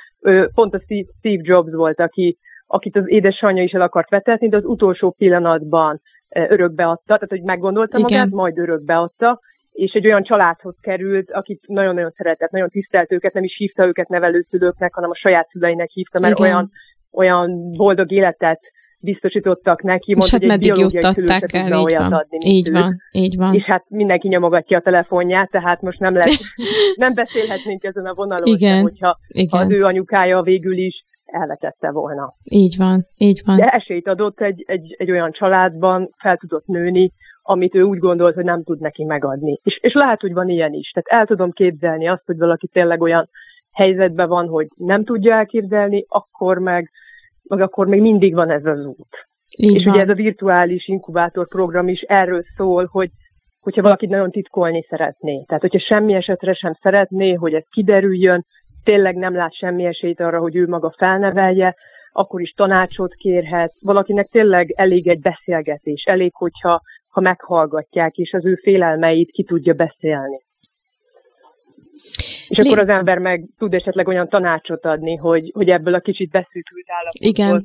Pont 0.54 0.74
a 0.74 0.80
Steve, 0.80 1.08
Steve 1.18 1.42
Jobs 1.42 1.72
volt, 1.72 2.00
aki, 2.00 2.38
akit 2.66 2.96
az 2.96 3.04
édesanyja 3.06 3.62
is 3.62 3.72
el 3.72 3.80
akart 3.80 4.10
vetetni, 4.10 4.48
de 4.48 4.56
az 4.56 4.64
utolsó 4.64 5.10
pillanatban 5.10 6.00
örökbeadta, 6.28 7.14
tehát 7.14 7.28
hogy 7.28 7.42
meggondolta 7.42 7.98
igen. 7.98 8.10
magát, 8.10 8.30
majd 8.30 8.58
örökbeadta, 8.58 9.40
és 9.80 9.92
egy 9.92 10.06
olyan 10.06 10.22
családhoz 10.22 10.76
került, 10.80 11.30
akit 11.30 11.62
nagyon-nagyon 11.66 12.12
szeretett, 12.16 12.50
nagyon 12.50 12.68
tisztelt 12.68 13.12
őket, 13.12 13.32
nem 13.32 13.44
is 13.44 13.56
hívta 13.56 13.86
őket 13.86 14.08
nevelőszülőknek, 14.08 14.94
hanem 14.94 15.10
a 15.10 15.14
saját 15.14 15.48
szüleinek 15.48 15.90
hívta, 15.90 16.20
mert 16.20 16.40
olyan, 16.40 16.70
olyan 17.12 17.70
boldog 17.70 18.12
életet 18.12 18.60
biztosítottak 18.98 19.82
neki, 19.82 20.14
mondta, 20.14 20.36
hogy 20.38 20.48
hát 20.48 20.58
egy 20.58 20.72
biológiai 20.72 21.14
szülő 21.14 21.28
el, 21.28 21.66
így 21.66 21.84
olyat 21.84 22.00
van. 22.00 22.12
adni, 22.12 22.38
így 22.40 22.68
ők. 22.68 22.74
van, 22.74 22.96
így 23.10 23.36
van. 23.36 23.54
És 23.54 23.62
hát 23.62 23.84
mindenki 23.88 24.28
nyomogatja 24.28 24.78
a 24.78 24.80
telefonját, 24.80 25.50
tehát 25.50 25.80
most 25.80 25.98
nem 25.98 26.14
lesz, 26.14 26.40
nem 27.04 27.14
beszélhetnénk 27.14 27.84
ezen 27.84 28.06
a 28.06 28.14
vonalon, 28.14 28.54
Igen. 28.54 28.82
hogyha 28.82 29.18
Igen. 29.28 29.60
Az 29.60 29.70
ő 29.70 29.84
anyukája 29.84 30.42
végül 30.42 30.78
is 30.78 31.04
elvetette 31.24 31.90
volna. 31.90 32.34
Így 32.50 32.76
van, 32.76 33.04
így 33.16 33.42
van. 33.44 33.56
De 33.56 33.68
esélyt 33.68 34.08
adott 34.08 34.40
egy, 34.40 34.64
egy, 34.66 34.94
egy 34.98 35.10
olyan 35.10 35.32
családban, 35.32 36.10
fel 36.18 36.36
tudott 36.36 36.66
nőni, 36.66 37.12
amit 37.42 37.74
ő 37.74 37.82
úgy 37.82 37.98
gondolt, 37.98 38.34
hogy 38.34 38.44
nem 38.44 38.62
tud 38.62 38.80
neki 38.80 39.04
megadni. 39.04 39.60
És, 39.62 39.78
és 39.82 39.92
lehet, 39.92 40.20
hogy 40.20 40.32
van 40.32 40.48
ilyen 40.48 40.72
is. 40.72 40.90
Tehát 40.90 41.22
el 41.22 41.26
tudom 41.26 41.50
képzelni 41.50 42.08
azt, 42.08 42.22
hogy 42.26 42.38
valaki 42.38 42.66
tényleg 42.66 43.00
olyan 43.00 43.28
helyzetben 43.72 44.28
van, 44.28 44.48
hogy 44.48 44.66
nem 44.76 45.04
tudja 45.04 45.34
elképzelni, 45.34 46.04
akkor 46.08 46.58
meg, 46.58 46.90
meg 47.42 47.60
akkor 47.60 47.86
még 47.86 48.00
mindig 48.00 48.34
van 48.34 48.50
ez 48.50 48.64
az 48.64 48.84
út. 48.84 49.28
Így 49.58 49.74
és 49.74 49.84
van. 49.84 49.92
ugye 49.92 50.02
ez 50.02 50.08
a 50.08 50.14
virtuális 50.14 50.88
inkubátor 50.88 51.48
program 51.48 51.88
is 51.88 52.00
erről 52.00 52.42
szól, 52.56 52.88
hogy 52.90 53.10
hogyha 53.60 53.82
valaki 53.82 54.06
nagyon 54.06 54.30
titkolni 54.30 54.86
szeretné. 54.88 55.44
Tehát, 55.46 55.62
hogyha 55.62 55.78
semmi 55.78 56.14
esetre 56.14 56.54
sem 56.54 56.72
szeretné, 56.82 57.32
hogy 57.32 57.54
ez 57.54 57.64
kiderüljön, 57.70 58.44
tényleg 58.84 59.16
nem 59.16 59.34
lát 59.34 59.54
semmi 59.54 59.84
esélyt 59.84 60.20
arra, 60.20 60.38
hogy 60.38 60.56
ő 60.56 60.66
maga 60.66 60.94
felnevelje, 60.98 61.74
akkor 62.12 62.40
is 62.40 62.50
tanácsot 62.50 63.14
kérhet. 63.14 63.74
Valakinek 63.80 64.28
tényleg 64.28 64.70
elég 64.70 65.08
egy 65.08 65.20
beszélgetés, 65.20 66.02
elég, 66.02 66.34
hogyha 66.34 66.80
ha 67.10 67.20
meghallgatják, 67.20 68.14
és 68.14 68.32
az 68.32 68.44
ő 68.44 68.54
félelmeit 68.54 69.30
ki 69.30 69.44
tudja 69.44 69.72
beszélni. 69.72 70.40
És 72.48 72.58
akkor 72.58 72.78
az 72.78 72.88
ember 72.88 73.18
meg 73.18 73.48
tud 73.58 73.74
esetleg 73.74 74.08
olyan 74.08 74.28
tanácsot 74.28 74.84
adni, 74.84 75.16
hogy, 75.16 75.50
hogy 75.54 75.68
ebből 75.68 75.94
a 75.94 76.00
kicsit 76.00 76.30
beszűkült 76.30 76.86
állapotból 76.86 77.28
Igen. 77.28 77.64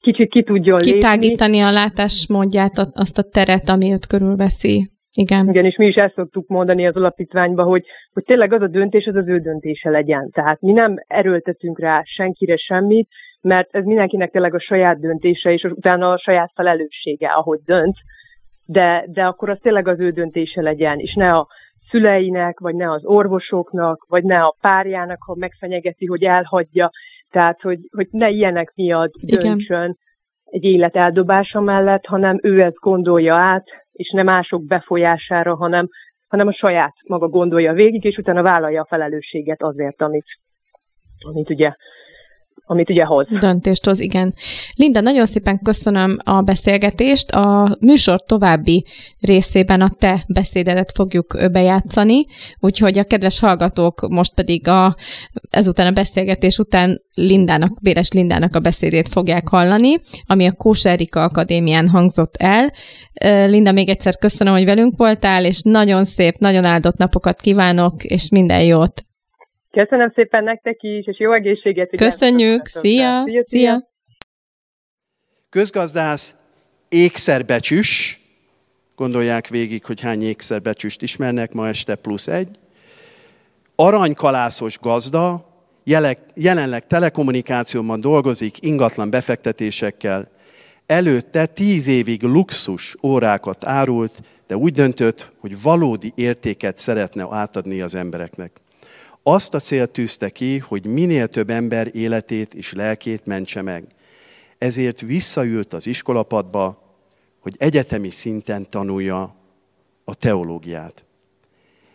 kicsit 0.00 0.30
ki 0.30 0.42
tudjon 0.42 0.78
Kitágítani 0.78 1.56
lépni. 1.56 1.68
a 1.68 1.72
látásmódját, 1.72 2.88
azt 2.92 3.18
a 3.18 3.22
teret, 3.22 3.68
ami 3.68 3.92
őt 3.92 4.06
körülveszi. 4.06 4.90
Igen. 5.12 5.48
Igen, 5.48 5.64
és 5.64 5.76
mi 5.76 5.86
is 5.86 5.94
ezt 5.94 6.14
szoktuk 6.14 6.48
mondani 6.48 6.86
az 6.86 6.96
alapítványban, 6.96 7.66
hogy, 7.66 7.84
hogy 8.12 8.24
tényleg 8.24 8.52
az 8.52 8.62
a 8.62 8.66
döntés, 8.66 9.06
az 9.06 9.14
az 9.14 9.28
ő 9.28 9.38
döntése 9.38 9.90
legyen. 9.90 10.30
Tehát 10.30 10.60
mi 10.60 10.72
nem 10.72 10.94
erőltetünk 11.06 11.80
rá 11.80 12.02
senkire 12.04 12.56
semmit, 12.56 13.08
mert 13.40 13.74
ez 13.74 13.84
mindenkinek 13.84 14.30
tényleg 14.30 14.54
a 14.54 14.60
saját 14.60 15.00
döntése, 15.00 15.52
és 15.52 15.62
utána 15.62 16.10
a 16.10 16.18
saját 16.18 16.50
felelőssége, 16.54 17.28
ahogy 17.28 17.58
dönt, 17.64 17.96
de, 18.66 19.04
de 19.12 19.24
akkor 19.24 19.50
az 19.50 19.58
tényleg 19.62 19.88
az 19.88 20.00
ő 20.00 20.10
döntése 20.10 20.62
legyen, 20.62 20.98
és 20.98 21.14
ne 21.14 21.32
a 21.32 21.46
szüleinek, 21.90 22.58
vagy 22.58 22.74
ne 22.74 22.90
az 22.90 23.04
orvosoknak, 23.04 24.06
vagy 24.08 24.24
ne 24.24 24.40
a 24.40 24.56
párjának, 24.60 25.18
ha 25.20 25.34
megfenyegeti, 25.34 26.06
hogy 26.06 26.22
elhagyja. 26.22 26.90
Tehát, 27.30 27.60
hogy, 27.60 27.78
hogy 27.90 28.08
ne 28.10 28.28
ilyenek 28.28 28.72
miatt 28.74 29.12
döntsön 29.12 29.96
egy 30.44 30.64
élet 30.64 30.96
eldobása 30.96 31.60
mellett, 31.60 32.06
hanem 32.06 32.38
ő 32.42 32.60
ezt 32.60 32.78
gondolja 32.80 33.34
át, 33.34 33.64
és 33.92 34.10
nem 34.10 34.24
mások 34.24 34.64
befolyására, 34.64 35.56
hanem, 35.56 35.88
hanem 36.28 36.46
a 36.46 36.52
saját 36.52 36.94
maga 37.06 37.28
gondolja 37.28 37.72
végig, 37.72 38.04
és 38.04 38.16
utána 38.16 38.42
vállalja 38.42 38.80
a 38.80 38.86
felelősséget 38.88 39.62
azért, 39.62 40.02
amit, 40.02 40.26
amit 41.18 41.50
ugye 41.50 41.72
amit 42.66 42.90
ugye 42.90 43.04
hoz. 43.04 43.26
Döntést 43.40 43.84
hoz, 43.84 44.00
igen. 44.00 44.34
Linda, 44.74 45.00
nagyon 45.00 45.26
szépen 45.26 45.60
köszönöm 45.62 46.16
a 46.24 46.40
beszélgetést. 46.40 47.30
A 47.30 47.76
műsor 47.80 48.22
további 48.22 48.84
részében 49.20 49.80
a 49.80 49.90
te 49.98 50.24
beszédedet 50.28 50.92
fogjuk 50.94 51.50
bejátszani, 51.52 52.26
úgyhogy 52.58 52.98
a 52.98 53.04
kedves 53.04 53.40
hallgatók 53.40 54.08
most 54.08 54.34
pedig 54.34 54.68
a, 54.68 54.96
ezután 55.50 55.86
a 55.86 55.90
beszélgetés 55.90 56.58
után 56.58 57.02
Lindának, 57.14 57.82
Béres 57.82 58.10
Lindának 58.12 58.54
a 58.56 58.60
beszédét 58.60 59.08
fogják 59.08 59.48
hallani, 59.48 59.96
ami 60.26 60.46
a 60.46 60.52
Kóserika 60.52 61.22
Akadémián 61.22 61.88
hangzott 61.88 62.36
el. 62.36 62.72
Linda, 63.48 63.72
még 63.72 63.88
egyszer 63.88 64.16
köszönöm, 64.16 64.52
hogy 64.52 64.64
velünk 64.64 64.96
voltál, 64.96 65.44
és 65.44 65.60
nagyon 65.62 66.04
szép, 66.04 66.38
nagyon 66.38 66.64
áldott 66.64 66.96
napokat 66.96 67.40
kívánok, 67.40 68.04
és 68.04 68.28
minden 68.28 68.62
jót! 68.62 69.04
Köszönöm 69.76 70.12
szépen 70.14 70.44
nektek 70.44 70.82
is, 70.82 71.06
és 71.06 71.18
jó 71.18 71.32
egészséget! 71.32 71.90
Köszönjük! 71.96 72.66
Szia! 72.66 72.82
Szia! 72.82 73.22
szia. 73.24 73.44
szia. 73.48 73.90
Közgazdász, 75.48 76.36
ékszerbecsüs, 76.88 78.20
gondolják 78.94 79.48
végig, 79.48 79.84
hogy 79.84 80.00
hány 80.00 80.22
ékszerbecsüst 80.22 81.02
ismernek, 81.02 81.52
ma 81.52 81.68
este 81.68 81.94
plusz 81.94 82.28
egy. 82.28 82.48
Aranykalászos 83.74 84.78
gazda, 84.78 85.46
jelenleg 86.34 86.86
telekommunikációban 86.86 88.00
dolgozik, 88.00 88.62
ingatlan 88.62 89.10
befektetésekkel. 89.10 90.28
Előtte 90.86 91.46
tíz 91.46 91.88
évig 91.88 92.22
luxus 92.22 92.96
órákat 93.02 93.64
árult, 93.64 94.22
de 94.46 94.56
úgy 94.56 94.72
döntött, 94.72 95.32
hogy 95.38 95.62
valódi 95.62 96.12
értéket 96.14 96.76
szeretne 96.76 97.26
átadni 97.30 97.80
az 97.80 97.94
embereknek. 97.94 98.64
Azt 99.28 99.54
a 99.54 99.58
célt 99.58 99.90
tűzte 99.90 100.30
ki, 100.30 100.58
hogy 100.58 100.86
minél 100.86 101.26
több 101.26 101.50
ember 101.50 101.90
életét 101.92 102.54
és 102.54 102.72
lelkét 102.72 103.26
mentse 103.26 103.62
meg. 103.62 103.84
Ezért 104.58 105.00
visszaült 105.00 105.72
az 105.72 105.86
iskolapadba, 105.86 106.82
hogy 107.40 107.54
egyetemi 107.58 108.10
szinten 108.10 108.70
tanulja 108.70 109.36
a 110.04 110.14
teológiát. 110.14 111.04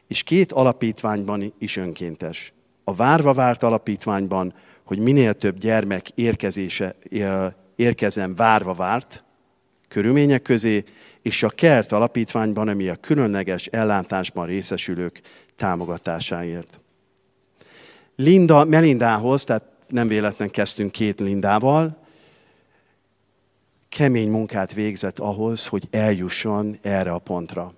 És 0.08 0.24
két 0.24 0.52
alapítványban 0.52 1.54
is 1.60 1.78
önkéntes. 1.78 2.54
A 2.84 2.94
Várva 2.94 3.34
Várt 3.34 3.63
alapítványban, 3.63 4.54
hogy 4.86 5.00
minél 5.00 5.34
több 5.34 5.58
gyermek 5.58 6.10
érkezése, 6.10 6.96
érkezzen 7.76 8.36
Várva 8.36 8.74
Várt 8.74 9.24
körülmények 9.88 10.41
közé, 10.41 10.84
és 11.22 11.44
a 11.44 11.50
Kert 11.50 11.91
alapítványban, 11.91 12.67
ami 12.67 12.88
a 12.88 12.96
különleges 12.96 13.65
ellátásban 13.65 14.46
részesülők 14.46 15.22
támogatásáért. 15.56 16.81
Linda 18.15 18.65
Melindához, 18.65 19.43
tehát 19.43 19.63
nem 19.88 20.08
véletlen 20.08 20.50
kezdtünk 20.50 20.91
két 20.91 21.19
Lindával, 21.19 21.97
kemény 23.89 24.30
munkát 24.30 24.74
végzett 24.74 25.19
ahhoz, 25.19 25.67
hogy 25.67 25.88
eljusson 25.91 26.78
erre 26.82 27.12
a 27.12 27.19
pontra. 27.19 27.74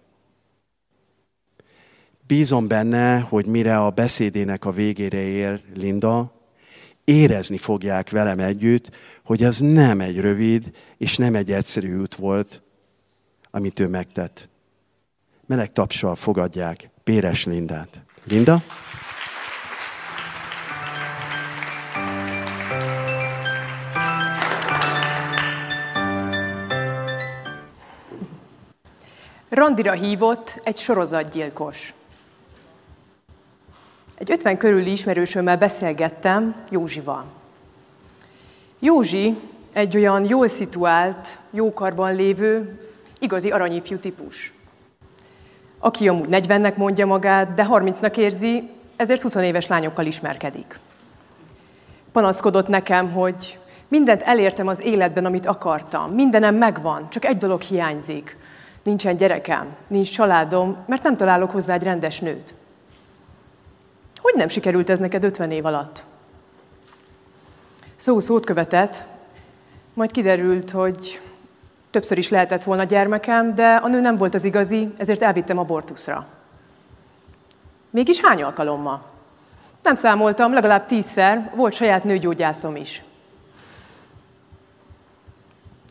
Bízom 2.28 2.68
benne, 2.68 3.20
hogy 3.20 3.46
mire 3.46 3.80
a 3.80 3.90
beszédének 3.90 4.66
a 4.66 4.72
végére 4.72 5.22
ér 5.22 5.62
Linda, 5.76 6.32
érezni 7.04 7.58
fogják 7.58 8.10
velem 8.10 8.40
együtt, 8.40 8.90
hogy 9.26 9.44
az 9.44 9.60
nem 9.60 10.00
egy 10.00 10.20
rövid 10.20 10.72
és 10.98 11.18
nem 11.18 11.36
egy 11.36 11.52
egyszerű 11.52 11.98
út 11.98 12.16
volt, 12.16 12.62
amit 13.52 13.80
ő 13.80 13.88
megtett. 13.88 14.50
Meleg 15.46 15.72
tapsal 15.72 16.16
fogadják 16.16 16.90
Péres 17.04 17.46
Lindát. 17.46 18.04
Linda? 18.24 18.64
Randira 29.54 29.92
hívott 29.92 30.60
egy 30.64 30.78
sorozatgyilkos. 30.78 31.94
Egy 34.16 34.32
50 34.32 34.58
körüli 34.58 34.92
ismerősömmel 34.92 35.58
beszélgettem, 35.58 36.56
Józsival. 36.72 37.26
Józsi 38.80 39.36
egy 39.74 39.98
olyan 39.98 40.26
jól 40.26 40.48
szituált, 40.48 41.38
jókarban 41.52 42.16
lévő, 42.16 42.80
igazi 43.20 43.52
aranyifjú 43.52 43.98
típus. 43.98 44.54
Aki 45.80 46.08
amúgy 46.08 46.28
40-nek 46.32 46.76
mondja 46.76 47.06
magát, 47.06 47.54
de 47.54 47.68
30-nak 47.70 48.18
érzi, 48.18 48.70
ezért 48.96 49.22
20 49.22 49.36
éves 49.36 49.68
lányokkal 49.68 50.06
ismerkedik. 50.06 50.80
Panaszkodott 52.12 52.68
nekem, 52.68 53.12
hogy 53.12 53.60
mindent 53.88 54.22
elértem 54.22 54.68
az 54.68 54.82
életben, 54.82 55.26
amit 55.26 55.46
akartam. 55.46 56.12
Mindenem 56.12 56.56
megvan, 56.56 57.10
csak 57.10 57.26
egy 57.26 57.38
dolog 57.38 57.62
hiányzik. 57.62 58.38
Nincsen 58.84 59.18
gyerekem, 59.18 59.76
nincs 59.88 60.12
családom, 60.12 60.78
mert 60.88 61.04
nem 61.04 61.18
találok 61.18 61.52
hozzá 61.52 61.74
egy 61.74 61.84
rendes 61.84 62.20
nőt. 62.20 62.54
Hogy 64.22 64.34
nem 64.36 64.48
sikerült 64.48 64.90
ez 64.90 65.00
neked 65.00 65.24
50 65.24 65.52
év 65.52 65.66
alatt? 65.66 66.04
Szó 67.96 68.20
szót 68.20 68.46
követett, 68.46 69.06
majd 69.94 70.12
kiderült, 70.12 70.72
hogy 70.72 71.22
többször 71.90 72.18
is 72.18 72.30
lehetett 72.30 72.64
volna 72.64 72.84
gyermekem, 72.84 73.56
de 73.56 73.76
a 73.76 73.88
nő 73.88 74.00
nem 74.00 74.16
volt 74.16 74.34
az 74.34 74.44
igazi, 74.44 74.94
ezért 74.98 75.22
elvittem 75.22 75.58
abortuszra. 75.58 76.26
Mégis 77.90 78.22
hány 78.22 78.44
alkalommal? 78.44 79.06
Nem 79.84 79.96
számoltam, 79.96 80.54
legalább 80.54 80.86
tízszer, 80.86 81.52
volt 81.56 81.74
saját 81.74 82.04
nőgyógyászom 82.04 82.76
is. 82.76 83.04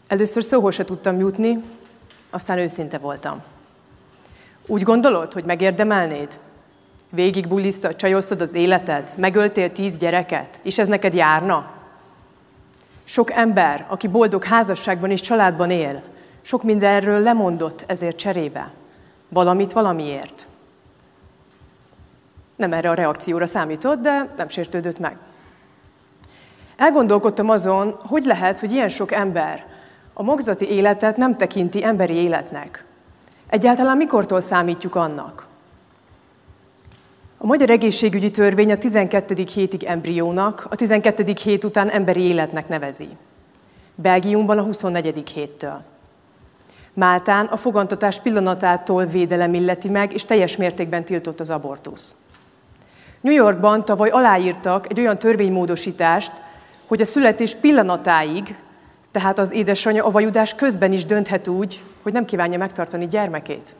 Először 0.07 0.43
szóhoz 0.43 0.75
se 0.75 0.85
tudtam 0.85 1.19
jutni, 1.19 1.63
aztán 2.33 2.59
őszinte 2.59 2.99
voltam. 2.99 3.43
Úgy 4.67 4.83
gondolod, 4.83 5.33
hogy 5.33 5.45
megérdemelnéd? 5.45 6.39
Végig 7.11 7.49
bulisztad, 7.49 7.97
csajoztad 7.97 8.41
az 8.41 8.55
életed, 8.55 9.13
megöltél 9.17 9.73
tíz 9.73 9.99
gyereket, 9.99 10.61
és 10.63 10.79
ez 10.79 10.89
neked 10.89 11.15
járna? 11.15 11.71
Sok 13.05 13.31
ember, 13.31 13.87
aki 13.89 14.09
boldog 14.09 14.45
házasságban 14.45 15.11
és 15.11 15.21
családban 15.21 15.71
él, 15.71 16.03
sok 16.43 16.63
mindenről 16.63 17.21
lemondott 17.21 17.85
ezért 17.87 18.17
cserébe. 18.17 18.71
Valamit 19.29 19.73
valamiért. 19.73 20.47
Nem 22.57 22.73
erre 22.73 22.91
a 22.91 22.95
reakcióra 22.95 23.47
számított, 23.47 24.01
de 24.01 24.35
nem 24.37 24.49
sértődött 24.49 24.99
meg. 24.99 25.17
Elgondolkodtam 26.77 27.49
azon, 27.49 27.99
hogy 28.03 28.25
lehet, 28.25 28.59
hogy 28.59 28.73
ilyen 28.73 28.89
sok 28.89 29.13
ember 29.13 29.72
a 30.13 30.23
magzati 30.23 30.69
életet 30.69 31.17
nem 31.17 31.37
tekinti 31.37 31.85
emberi 31.85 32.15
életnek. 32.15 32.85
Egyáltalán 33.47 33.97
mikortól 33.97 34.41
számítjuk 34.41 34.95
annak? 34.95 35.47
A 37.39 37.47
Magyar 37.47 37.71
Egészségügyi 37.71 38.31
Törvény 38.31 38.73
a 38.73 38.77
12. 38.77 39.45
hétig 39.55 39.85
embriónak, 39.85 40.67
a 40.71 40.77
12. 40.77 41.35
hét 41.43 41.65
után 41.65 41.89
emberi 41.89 42.21
életnek 42.21 42.69
nevezi. 42.69 43.09
Belgiumban 43.95 44.59
a 44.59 44.63
24. 44.63 45.31
héttől. 45.31 45.83
Máltán 46.95 47.47
a 47.47 47.57
fogantatás 47.57 48.21
pillanatától 48.21 49.05
védelem 49.05 49.55
illeti 49.55 49.89
meg, 49.89 50.13
és 50.13 50.25
teljes 50.25 50.57
mértékben 50.57 51.05
tiltott 51.05 51.41
az 51.41 51.51
abortusz. 51.51 52.17
New 53.21 53.35
Yorkban 53.35 53.85
tavaly 53.85 54.11
aláírtak 54.11 54.91
egy 54.91 55.01
olyan 55.01 55.19
törvénymódosítást, 55.19 56.33
hogy 56.87 57.01
a 57.01 57.05
születés 57.05 57.55
pillanatáig, 57.55 58.55
tehát 59.13 59.39
az 59.39 59.53
édesanyja 59.53 60.05
a 60.05 60.11
vajudás 60.11 60.55
közben 60.55 60.93
is 60.93 61.05
dönthet 61.05 61.49
úgy, 61.49 61.83
hogy 62.03 62.13
nem 62.13 62.25
kívánja 62.25 62.59
megtartani 62.59 63.07
gyermekét. 63.07 63.75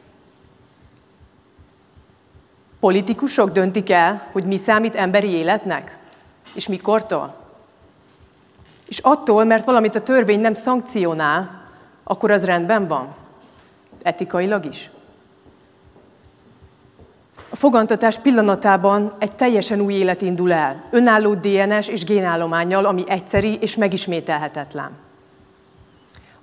Politikusok 2.79 3.51
döntik 3.51 3.89
el, 3.89 4.27
hogy 4.31 4.45
mi 4.45 4.57
számít 4.57 4.95
emberi 4.95 5.29
életnek? 5.29 5.97
És 6.53 6.67
mikortól? 6.67 7.35
És 8.87 8.99
attól, 8.99 9.43
mert 9.43 9.65
valamit 9.65 9.95
a 9.95 10.01
törvény 10.01 10.39
nem 10.39 10.53
szankcionál, 10.53 11.61
akkor 12.03 12.31
az 12.31 12.45
rendben 12.45 12.87
van? 12.87 13.15
Etikailag 14.01 14.65
is? 14.65 14.89
A 17.49 17.55
fogantatás 17.55 18.19
pillanatában 18.19 19.13
egy 19.19 19.33
teljesen 19.33 19.79
új 19.79 19.93
élet 19.93 20.21
indul 20.21 20.51
el, 20.51 20.83
önálló 20.91 21.33
DNS 21.33 21.87
és 21.87 22.03
génállományjal, 22.03 22.85
ami 22.85 23.03
egyszeri 23.07 23.57
és 23.61 23.75
megismételhetetlen. 23.75 25.02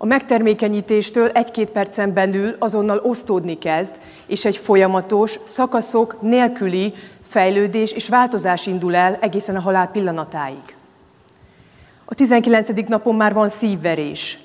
A 0.02 0.06
megtermékenyítéstől 0.06 1.28
egy-két 1.28 1.70
percen 1.70 2.12
belül 2.12 2.56
azonnal 2.58 2.98
osztódni 2.98 3.58
kezd, 3.58 4.00
és 4.26 4.44
egy 4.44 4.56
folyamatos, 4.56 5.38
szakaszok 5.44 6.20
nélküli 6.20 6.94
fejlődés 7.22 7.92
és 7.92 8.08
változás 8.08 8.66
indul 8.66 8.94
el 8.94 9.18
egészen 9.20 9.56
a 9.56 9.60
halál 9.60 9.90
pillanatáig. 9.90 10.76
A 12.04 12.14
19. 12.14 12.68
napon 12.88 13.14
már 13.14 13.32
van 13.32 13.48
szívverés, 13.48 14.38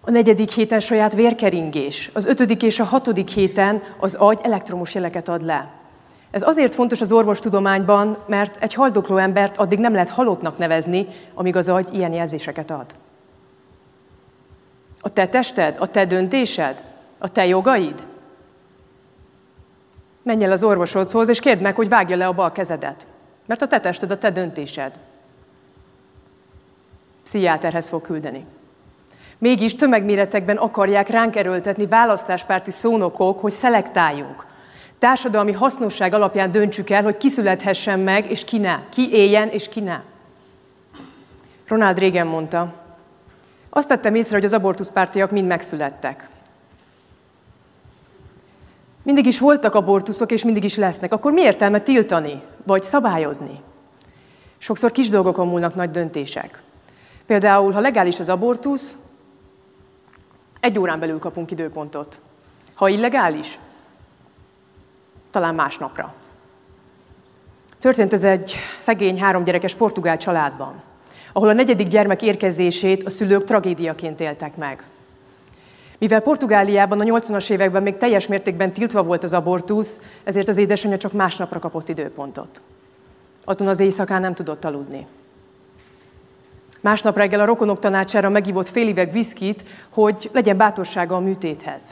a 0.00 0.10
negyedik 0.10 0.50
héten 0.50 0.80
saját 0.80 1.14
vérkeringés, 1.14 2.10
az 2.12 2.26
ötödik 2.26 2.62
és 2.62 2.80
a 2.80 2.84
hatodik 2.84 3.28
héten 3.28 3.82
az 3.98 4.14
agy 4.14 4.38
elektromos 4.42 4.94
jeleket 4.94 5.28
ad 5.28 5.44
le. 5.44 5.70
Ez 6.30 6.42
azért 6.42 6.74
fontos 6.74 7.00
az 7.00 7.12
orvostudományban, 7.12 8.18
mert 8.26 8.62
egy 8.62 8.74
haldokló 8.74 9.16
embert 9.16 9.56
addig 9.56 9.78
nem 9.78 9.92
lehet 9.92 10.10
halottnak 10.10 10.58
nevezni, 10.58 11.06
amíg 11.34 11.56
az 11.56 11.68
agy 11.68 11.94
ilyen 11.94 12.12
jelzéseket 12.12 12.70
ad. 12.70 12.86
A 15.02 15.08
te 15.08 15.26
tested? 15.26 15.76
A 15.78 15.86
te 15.86 16.04
döntésed? 16.04 16.84
A 17.18 17.28
te 17.28 17.46
jogaid? 17.46 18.06
Menj 20.22 20.44
el 20.44 20.52
az 20.52 20.64
orvosodhoz, 20.64 21.28
és 21.28 21.40
kérd 21.40 21.60
meg, 21.60 21.74
hogy 21.74 21.88
vágja 21.88 22.16
le 22.16 22.26
a 22.26 22.32
bal 22.32 22.52
kezedet. 22.52 23.06
Mert 23.46 23.62
a 23.62 23.66
te 23.66 23.80
tested, 23.80 24.10
a 24.10 24.18
te 24.18 24.30
döntésed. 24.30 24.92
Pszichiáterhez 27.24 27.88
fog 27.88 28.02
küldeni. 28.02 28.44
Mégis 29.38 29.74
tömegméretekben 29.74 30.56
akarják 30.56 31.08
ránk 31.08 31.36
erőltetni 31.36 31.86
választáspárti 31.86 32.70
szónokok, 32.70 33.40
hogy 33.40 33.52
szelektáljunk. 33.52 34.46
Társadalmi 34.98 35.52
hasznosság 35.52 36.14
alapján 36.14 36.50
döntsük 36.50 36.90
el, 36.90 37.02
hogy 37.02 37.16
ki 37.16 37.28
születhessen 37.28 38.00
meg, 38.00 38.30
és 38.30 38.44
ki 38.44 38.58
ne. 38.58 38.78
Ki 38.88 39.12
éljen, 39.12 39.48
és 39.48 39.68
ki 39.68 39.80
ne. 39.80 40.00
Ronald 41.68 41.98
régen 41.98 42.26
mondta, 42.26 42.81
azt 43.74 43.88
vettem 43.88 44.14
észre, 44.14 44.34
hogy 44.34 44.44
az 44.44 44.52
abortuszpártiak 44.52 45.30
mind 45.30 45.46
megszülettek. 45.46 46.28
Mindig 49.02 49.26
is 49.26 49.38
voltak 49.38 49.74
abortuszok, 49.74 50.32
és 50.32 50.44
mindig 50.44 50.64
is 50.64 50.76
lesznek. 50.76 51.12
Akkor 51.12 51.32
mi 51.32 51.40
értelme 51.40 51.80
tiltani, 51.80 52.42
vagy 52.66 52.82
szabályozni? 52.82 53.60
Sokszor 54.58 54.92
kis 54.92 55.08
dolgokon 55.08 55.48
múlnak 55.48 55.74
nagy 55.74 55.90
döntések. 55.90 56.62
Például, 57.26 57.72
ha 57.72 57.80
legális 57.80 58.20
az 58.20 58.28
abortusz, 58.28 58.96
egy 60.60 60.78
órán 60.78 61.00
belül 61.00 61.18
kapunk 61.18 61.50
időpontot. 61.50 62.20
Ha 62.74 62.88
illegális, 62.88 63.58
talán 65.30 65.54
másnapra. 65.54 66.14
Történt 67.78 68.12
ez 68.12 68.24
egy 68.24 68.54
szegény, 68.76 69.20
három 69.20 69.44
gyerekes 69.44 69.74
portugál 69.74 70.16
családban, 70.16 70.82
ahol 71.32 71.48
a 71.48 71.52
negyedik 71.52 71.86
gyermek 71.86 72.22
érkezését 72.22 73.02
a 73.02 73.10
szülők 73.10 73.44
tragédiaként 73.44 74.20
éltek 74.20 74.56
meg. 74.56 74.84
Mivel 75.98 76.20
Portugáliában 76.20 77.00
a 77.00 77.04
80-as 77.04 77.50
években 77.50 77.82
még 77.82 77.96
teljes 77.96 78.26
mértékben 78.26 78.72
tiltva 78.72 79.02
volt 79.02 79.24
az 79.24 79.32
abortusz, 79.32 80.00
ezért 80.24 80.48
az 80.48 80.56
édesanyja 80.56 80.96
csak 80.96 81.12
másnapra 81.12 81.58
kapott 81.58 81.88
időpontot. 81.88 82.60
Azon 83.44 83.68
az 83.68 83.80
éjszakán 83.80 84.20
nem 84.20 84.34
tudott 84.34 84.64
aludni. 84.64 85.06
Másnap 86.80 87.16
reggel 87.16 87.40
a 87.40 87.44
rokonok 87.44 87.78
tanácsára 87.78 88.28
megívott 88.28 88.68
fél 88.68 88.88
üveg 88.88 89.12
viszkit, 89.12 89.64
hogy 89.90 90.30
legyen 90.32 90.56
bátorsága 90.56 91.16
a 91.16 91.20
műtéthez. 91.20 91.82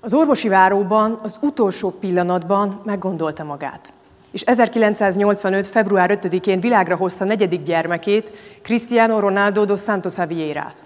Az 0.00 0.14
orvosi 0.14 0.48
váróban 0.48 1.20
az 1.22 1.38
utolsó 1.40 1.90
pillanatban 1.90 2.80
meggondolta 2.84 3.44
magát. 3.44 3.92
És 4.34 4.42
1985. 4.42 5.66
február 5.66 6.18
5-én 6.22 6.60
világra 6.60 6.96
hozta 6.96 7.24
negyedik 7.24 7.62
gyermekét, 7.62 8.32
Cristiano 8.62 9.20
Ronaldo 9.20 9.64
dos 9.64 9.82
Santos 9.82 10.18
Avieirát. 10.18 10.84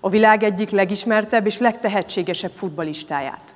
A 0.00 0.08
világ 0.08 0.42
egyik 0.42 0.70
legismertebb 0.70 1.46
és 1.46 1.58
legtehetségesebb 1.58 2.50
futbalistáját. 2.54 3.54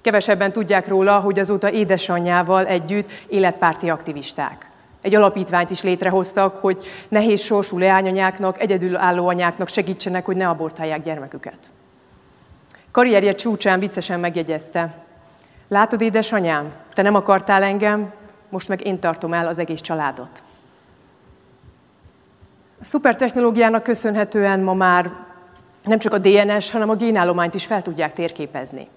Kevesebben 0.00 0.52
tudják 0.52 0.88
róla, 0.88 1.18
hogy 1.20 1.38
azóta 1.38 1.70
édesanyjával 1.70 2.66
együtt 2.66 3.10
életpárti 3.26 3.90
aktivisták. 3.90 4.70
Egy 5.02 5.14
alapítványt 5.14 5.70
is 5.70 5.82
létrehoztak, 5.82 6.56
hogy 6.56 6.86
nehéz 7.08 7.40
sorsú 7.40 7.78
leányanyáknak, 7.78 8.60
egyedülálló 8.60 9.28
anyáknak 9.28 9.68
segítsenek, 9.68 10.24
hogy 10.24 10.36
ne 10.36 10.48
abortálják 10.48 11.02
gyermeküket. 11.02 11.58
Karrierje 12.90 13.32
csúcsán 13.32 13.80
viccesen 13.80 14.20
megjegyezte. 14.20 14.94
Látod, 15.68 16.00
édesanyám, 16.00 16.72
te 16.94 17.02
nem 17.02 17.14
akartál 17.14 17.62
engem, 17.62 18.12
most 18.52 18.68
meg 18.68 18.86
én 18.86 19.00
tartom 19.00 19.32
el 19.32 19.46
az 19.46 19.58
egész 19.58 19.80
családot. 19.80 20.42
A 22.80 22.84
szupertechnológiának 22.84 23.82
köszönhetően 23.82 24.60
ma 24.60 24.74
már 24.74 25.12
nem 25.84 25.98
csak 25.98 26.12
a 26.12 26.18
DNS, 26.18 26.70
hanem 26.70 26.90
a 26.90 26.94
génállományt 26.94 27.54
is 27.54 27.66
fel 27.66 27.82
tudják 27.82 28.12
térképezni. 28.12 28.88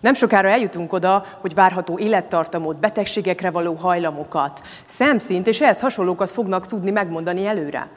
Nem 0.00 0.14
sokára 0.14 0.48
eljutunk 0.48 0.92
oda, 0.92 1.24
hogy 1.40 1.54
várható 1.54 1.98
élettartamot, 1.98 2.76
betegségekre 2.76 3.50
való 3.50 3.74
hajlamokat, 3.74 4.62
szemszint 4.84 5.46
és 5.46 5.60
ehhez 5.60 5.80
hasonlókat 5.80 6.30
fognak 6.30 6.66
tudni 6.66 6.90
megmondani 6.90 7.46
előre. 7.46 7.88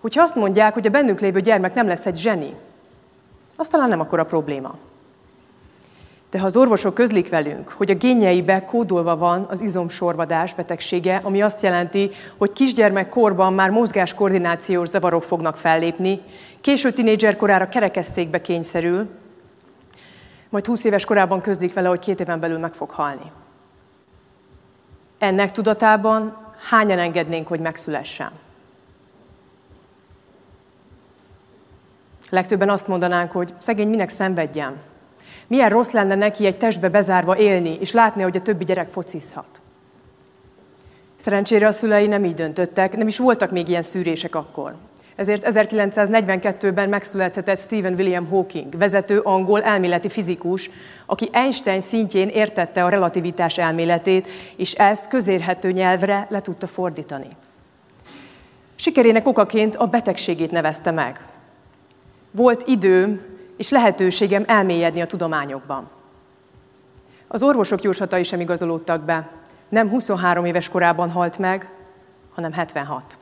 Hogyha 0.00 0.22
azt 0.22 0.34
mondják, 0.34 0.74
hogy 0.74 0.86
a 0.86 0.90
bennünk 0.90 1.20
lévő 1.20 1.40
gyermek 1.40 1.74
nem 1.74 1.86
lesz 1.86 2.06
egy 2.06 2.16
zseni, 2.16 2.54
az 3.56 3.68
talán 3.68 3.88
nem 3.88 4.00
a 4.00 4.04
probléma. 4.04 4.74
De 6.30 6.38
ha 6.38 6.46
az 6.46 6.56
orvosok 6.56 6.94
közlik 6.94 7.28
velünk, 7.28 7.68
hogy 7.68 7.90
a 7.90 7.94
génjeibe 7.94 8.64
kódolva 8.64 9.16
van 9.16 9.46
az 9.50 9.60
izomsorvadás 9.60 10.54
betegsége, 10.54 11.20
ami 11.22 11.42
azt 11.42 11.62
jelenti, 11.62 12.10
hogy 12.38 12.52
kisgyermek 12.52 13.08
korban 13.08 13.54
már 13.54 13.70
mozgáskoordinációs 13.70 14.88
zavarok 14.88 15.22
fognak 15.22 15.56
fellépni, 15.56 16.20
késő 16.60 16.90
tinédzser 16.90 17.36
korára 17.36 17.68
kerekesszékbe 17.68 18.40
kényszerül, 18.40 19.08
majd 20.48 20.66
20 20.66 20.84
éves 20.84 21.04
korában 21.04 21.40
közlik 21.40 21.72
vele, 21.72 21.88
hogy 21.88 21.98
két 21.98 22.20
éven 22.20 22.40
belül 22.40 22.58
meg 22.58 22.74
fog 22.74 22.90
halni. 22.90 23.32
Ennek 25.18 25.50
tudatában 25.50 26.36
hányan 26.70 26.98
engednénk, 26.98 27.46
hogy 27.46 27.60
megszülessen? 27.60 28.30
Legtöbben 32.30 32.70
azt 32.70 32.88
mondanánk, 32.88 33.32
hogy 33.32 33.54
szegény 33.58 33.88
minek 33.88 34.08
szenvedjen. 34.08 34.76
Milyen 35.46 35.68
rossz 35.68 35.90
lenne 35.90 36.14
neki 36.14 36.46
egy 36.46 36.56
testbe 36.56 36.88
bezárva 36.88 37.38
élni, 37.38 37.76
és 37.80 37.92
látni, 37.92 38.22
hogy 38.22 38.36
a 38.36 38.40
többi 38.40 38.64
gyerek 38.64 38.88
focizhat. 38.88 39.60
Szerencsére 41.16 41.66
a 41.66 41.72
szülei 41.72 42.06
nem 42.06 42.24
így 42.24 42.34
döntöttek, 42.34 42.96
nem 42.96 43.06
is 43.06 43.18
voltak 43.18 43.50
még 43.50 43.68
ilyen 43.68 43.82
szűrések 43.82 44.34
akkor. 44.34 44.74
Ezért 45.16 45.46
1942-ben 45.50 46.88
megszülethetett 46.88 47.58
Stephen 47.58 47.94
William 47.94 48.26
Hawking, 48.26 48.78
vezető 48.78 49.18
angol 49.18 49.62
elméleti 49.62 50.08
fizikus, 50.08 50.70
aki 51.06 51.28
Einstein 51.32 51.80
szintjén 51.80 52.28
értette 52.28 52.84
a 52.84 52.88
relativitás 52.88 53.58
elméletét, 53.58 54.28
és 54.56 54.72
ezt 54.72 55.08
közérhető 55.08 55.72
nyelvre 55.72 56.26
le 56.30 56.40
tudta 56.40 56.66
fordítani. 56.66 57.28
Sikerének 58.74 59.28
okaként 59.28 59.76
a 59.76 59.86
betegségét 59.86 60.50
nevezte 60.50 60.90
meg. 60.90 61.20
Volt 62.30 62.62
időm 62.66 63.20
és 63.56 63.70
lehetőségem 63.70 64.44
elmélyedni 64.46 65.00
a 65.00 65.06
tudományokban. 65.06 65.88
Az 67.28 67.42
orvosok 67.42 67.82
jóslatai 67.82 68.22
sem 68.22 68.40
igazolódtak 68.40 69.02
be. 69.02 69.30
Nem 69.68 69.88
23 69.88 70.44
éves 70.44 70.68
korában 70.68 71.10
halt 71.10 71.38
meg, 71.38 71.70
hanem 72.34 72.52
76. 72.52 73.18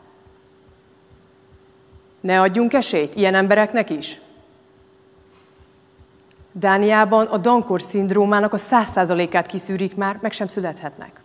Ne 2.21 2.41
adjunk 2.41 2.73
esélyt 2.73 3.15
ilyen 3.15 3.35
embereknek 3.35 3.91
is? 3.91 4.21
Dániában 6.53 7.27
a 7.27 7.39
Dankor 7.39 7.83
szindrómának 7.83 8.53
a 8.53 8.57
száz 8.57 8.89
százalékát 8.89 9.47
kiszűrik 9.47 9.97
már, 9.97 10.19
meg 10.21 10.33
sem 10.33 10.47
születhetnek. 10.47 11.21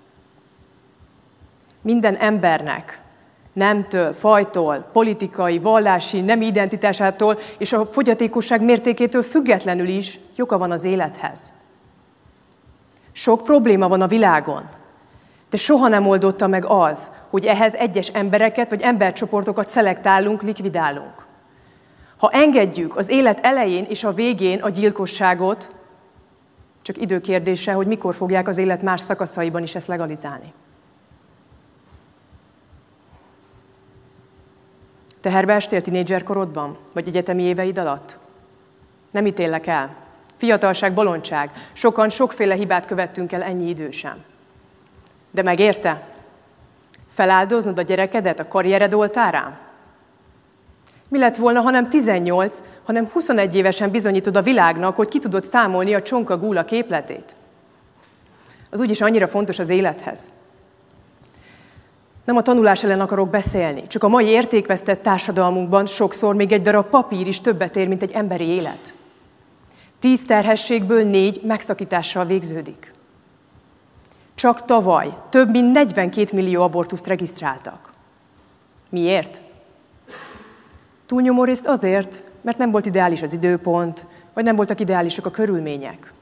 Minden 1.81 2.15
embernek 2.15 3.01
nemtől, 3.53 4.13
fajtól, 4.13 4.89
politikai, 4.93 5.59
vallási, 5.59 6.21
nem 6.21 6.41
identitásától 6.41 7.39
és 7.57 7.73
a 7.73 7.85
fogyatékosság 7.85 8.61
mértékétől 8.61 9.23
függetlenül 9.23 9.87
is 9.87 10.19
joga 10.35 10.57
van 10.57 10.71
az 10.71 10.83
élethez. 10.83 11.39
Sok 13.11 13.43
probléma 13.43 13.87
van 13.87 14.01
a 14.01 14.07
világon, 14.07 14.69
de 15.49 15.57
soha 15.57 15.87
nem 15.87 16.07
oldotta 16.07 16.47
meg 16.47 16.65
az, 16.65 17.09
hogy 17.29 17.45
ehhez 17.45 17.73
egyes 17.73 18.07
embereket 18.07 18.69
vagy 18.69 18.81
embercsoportokat 18.81 19.67
szelektálunk, 19.67 20.41
likvidálunk. 20.41 21.27
Ha 22.17 22.29
engedjük 22.29 22.95
az 22.95 23.09
élet 23.09 23.39
elején 23.45 23.85
és 23.89 24.03
a 24.03 24.13
végén 24.13 24.61
a 24.61 24.69
gyilkosságot, 24.69 25.69
csak 26.81 26.97
időkérdése, 26.97 27.71
hogy 27.71 27.87
mikor 27.87 28.15
fogják 28.15 28.47
az 28.47 28.57
élet 28.57 28.81
más 28.81 29.01
szakaszaiban 29.01 29.63
is 29.63 29.75
ezt 29.75 29.87
legalizálni. 29.87 30.53
Teherbe 35.21 35.53
estél 35.53 35.81
tinédzserkorodban, 35.81 36.77
vagy 36.93 37.07
egyetemi 37.07 37.43
éveid 37.43 37.77
alatt? 37.77 38.17
Nem 39.11 39.25
ítélek 39.25 39.67
el. 39.67 39.95
Fiatalság, 40.37 40.93
bolondság. 40.93 41.51
Sokan 41.73 42.09
sokféle 42.09 42.55
hibát 42.55 42.85
követtünk 42.85 43.31
el 43.31 43.43
ennyi 43.43 43.69
idősen. 43.69 44.23
De 45.31 45.41
megérte? 45.41 46.07
Feláldoznod 47.07 47.79
a 47.79 47.81
gyerekedet 47.81 48.39
a 48.39 48.47
karriered 48.47 48.93
oltárán? 48.93 49.57
Mi 51.07 51.19
lett 51.19 51.35
volna, 51.35 51.61
ha 51.61 51.69
nem 51.69 51.89
18, 51.89 52.61
hanem 52.85 53.07
21 53.07 53.55
évesen 53.55 53.89
bizonyítod 53.91 54.37
a 54.37 54.41
világnak, 54.41 54.95
hogy 54.95 55.07
ki 55.07 55.19
tudod 55.19 55.43
számolni 55.43 55.93
a 55.93 56.01
csonka 56.01 56.37
gúla 56.37 56.65
képletét? 56.65 57.35
Az 58.69 58.79
úgyis 58.79 59.01
annyira 59.01 59.27
fontos 59.27 59.59
az 59.59 59.69
élethez. 59.69 60.21
Nem 62.29 62.37
a 62.37 62.41
tanulás 62.41 62.83
ellen 62.83 62.99
akarok 62.99 63.29
beszélni, 63.29 63.87
csak 63.87 64.03
a 64.03 64.07
mai 64.07 64.25
értékvesztett 64.25 65.01
társadalmunkban 65.01 65.85
sokszor 65.85 66.35
még 66.35 66.51
egy 66.51 66.61
darab 66.61 66.85
papír 66.85 67.27
is 67.27 67.41
többet 67.41 67.75
ér, 67.75 67.87
mint 67.87 68.01
egy 68.01 68.11
emberi 68.11 68.45
élet. 68.45 68.93
Tíz 69.99 70.25
terhességből 70.25 71.03
négy 71.03 71.41
megszakítással 71.43 72.25
végződik. 72.25 72.93
Csak 74.35 74.65
tavaly 74.65 75.13
több 75.29 75.49
mint 75.49 75.71
42 75.71 76.35
millió 76.35 76.61
abortuszt 76.61 77.07
regisztráltak. 77.07 77.91
Miért? 78.89 79.41
Túlnyomó 81.05 81.43
részt 81.43 81.67
azért, 81.67 82.23
mert 82.41 82.57
nem 82.57 82.71
volt 82.71 82.85
ideális 82.85 83.21
az 83.21 83.33
időpont, 83.33 84.05
vagy 84.33 84.43
nem 84.43 84.55
voltak 84.55 84.79
ideálisak 84.79 85.25
a 85.25 85.31
körülmények. 85.31 86.13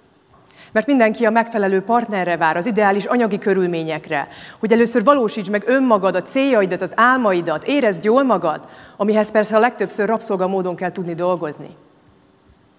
Mert 0.72 0.88
mindenki 0.88 1.26
a 1.26 1.30
megfelelő 1.30 1.82
partnerre 1.82 2.38
vár, 2.38 2.58
az 2.58 2.66
ideális 2.66 3.06
anyagi 3.06 3.38
körülményekre, 3.38 4.28
hogy 4.60 4.72
először 4.72 5.04
valósíts 5.04 5.50
meg 5.50 5.64
önmagad, 5.66 6.16
a 6.16 6.22
céljaidat, 6.22 6.82
az 6.82 6.94
álmaidat, 6.96 7.68
érezd 7.68 8.04
jól 8.04 8.24
magad, 8.24 8.68
amihez 8.98 9.32
persze 9.32 9.56
a 9.56 9.60
legtöbbször 9.60 10.08
rabszolga 10.08 10.48
módon 10.48 10.76
kell 10.76 10.92
tudni 10.92 11.14
dolgozni. 11.14 11.76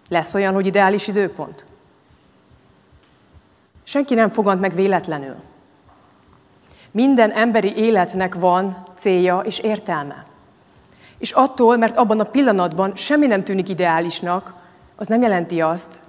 Lesz 0.09 0.35
olyan, 0.35 0.55
hogy 0.55 0.67
ideális 0.67 1.09
időpont? 1.09 1.67
Senki 3.85 4.15
nem 4.15 4.31
fogant 4.31 4.61
meg 4.61 4.75
véletlenül. 4.75 5.35
Minden 6.91 7.31
emberi 7.31 7.77
életnek 7.77 8.35
van 8.35 8.77
célja 8.95 9.39
és 9.39 9.59
értelme. 9.59 10.27
És 11.19 11.31
attól, 11.31 11.77
mert 11.77 11.97
abban 11.97 12.21
a 12.21 12.25
pillanatban 12.25 12.97
semmi 12.97 13.27
nem 13.27 13.45
tűnik 13.45 13.69
ideálisnak, 13.69 14.55
az 14.97 15.07
nem 15.07 15.23
jelenti 15.23 15.61
azt, 15.61 16.01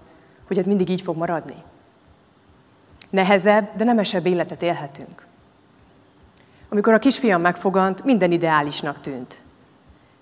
hogy 0.48 0.58
ez 0.58 0.66
mindig 0.66 0.90
így 0.90 1.02
fog 1.02 1.18
maradni. 1.18 1.56
Nehezebb, 3.10 3.76
de 3.76 3.84
nemesebb 3.84 4.26
életet 4.26 4.62
élhetünk. 4.62 5.26
Amikor 6.70 6.94
a 6.94 7.00
kisfiam 7.00 7.42
megfogant, 7.42 8.04
minden 8.04 8.32
ideálisnak 8.32 9.00
tűnt. 9.00 9.42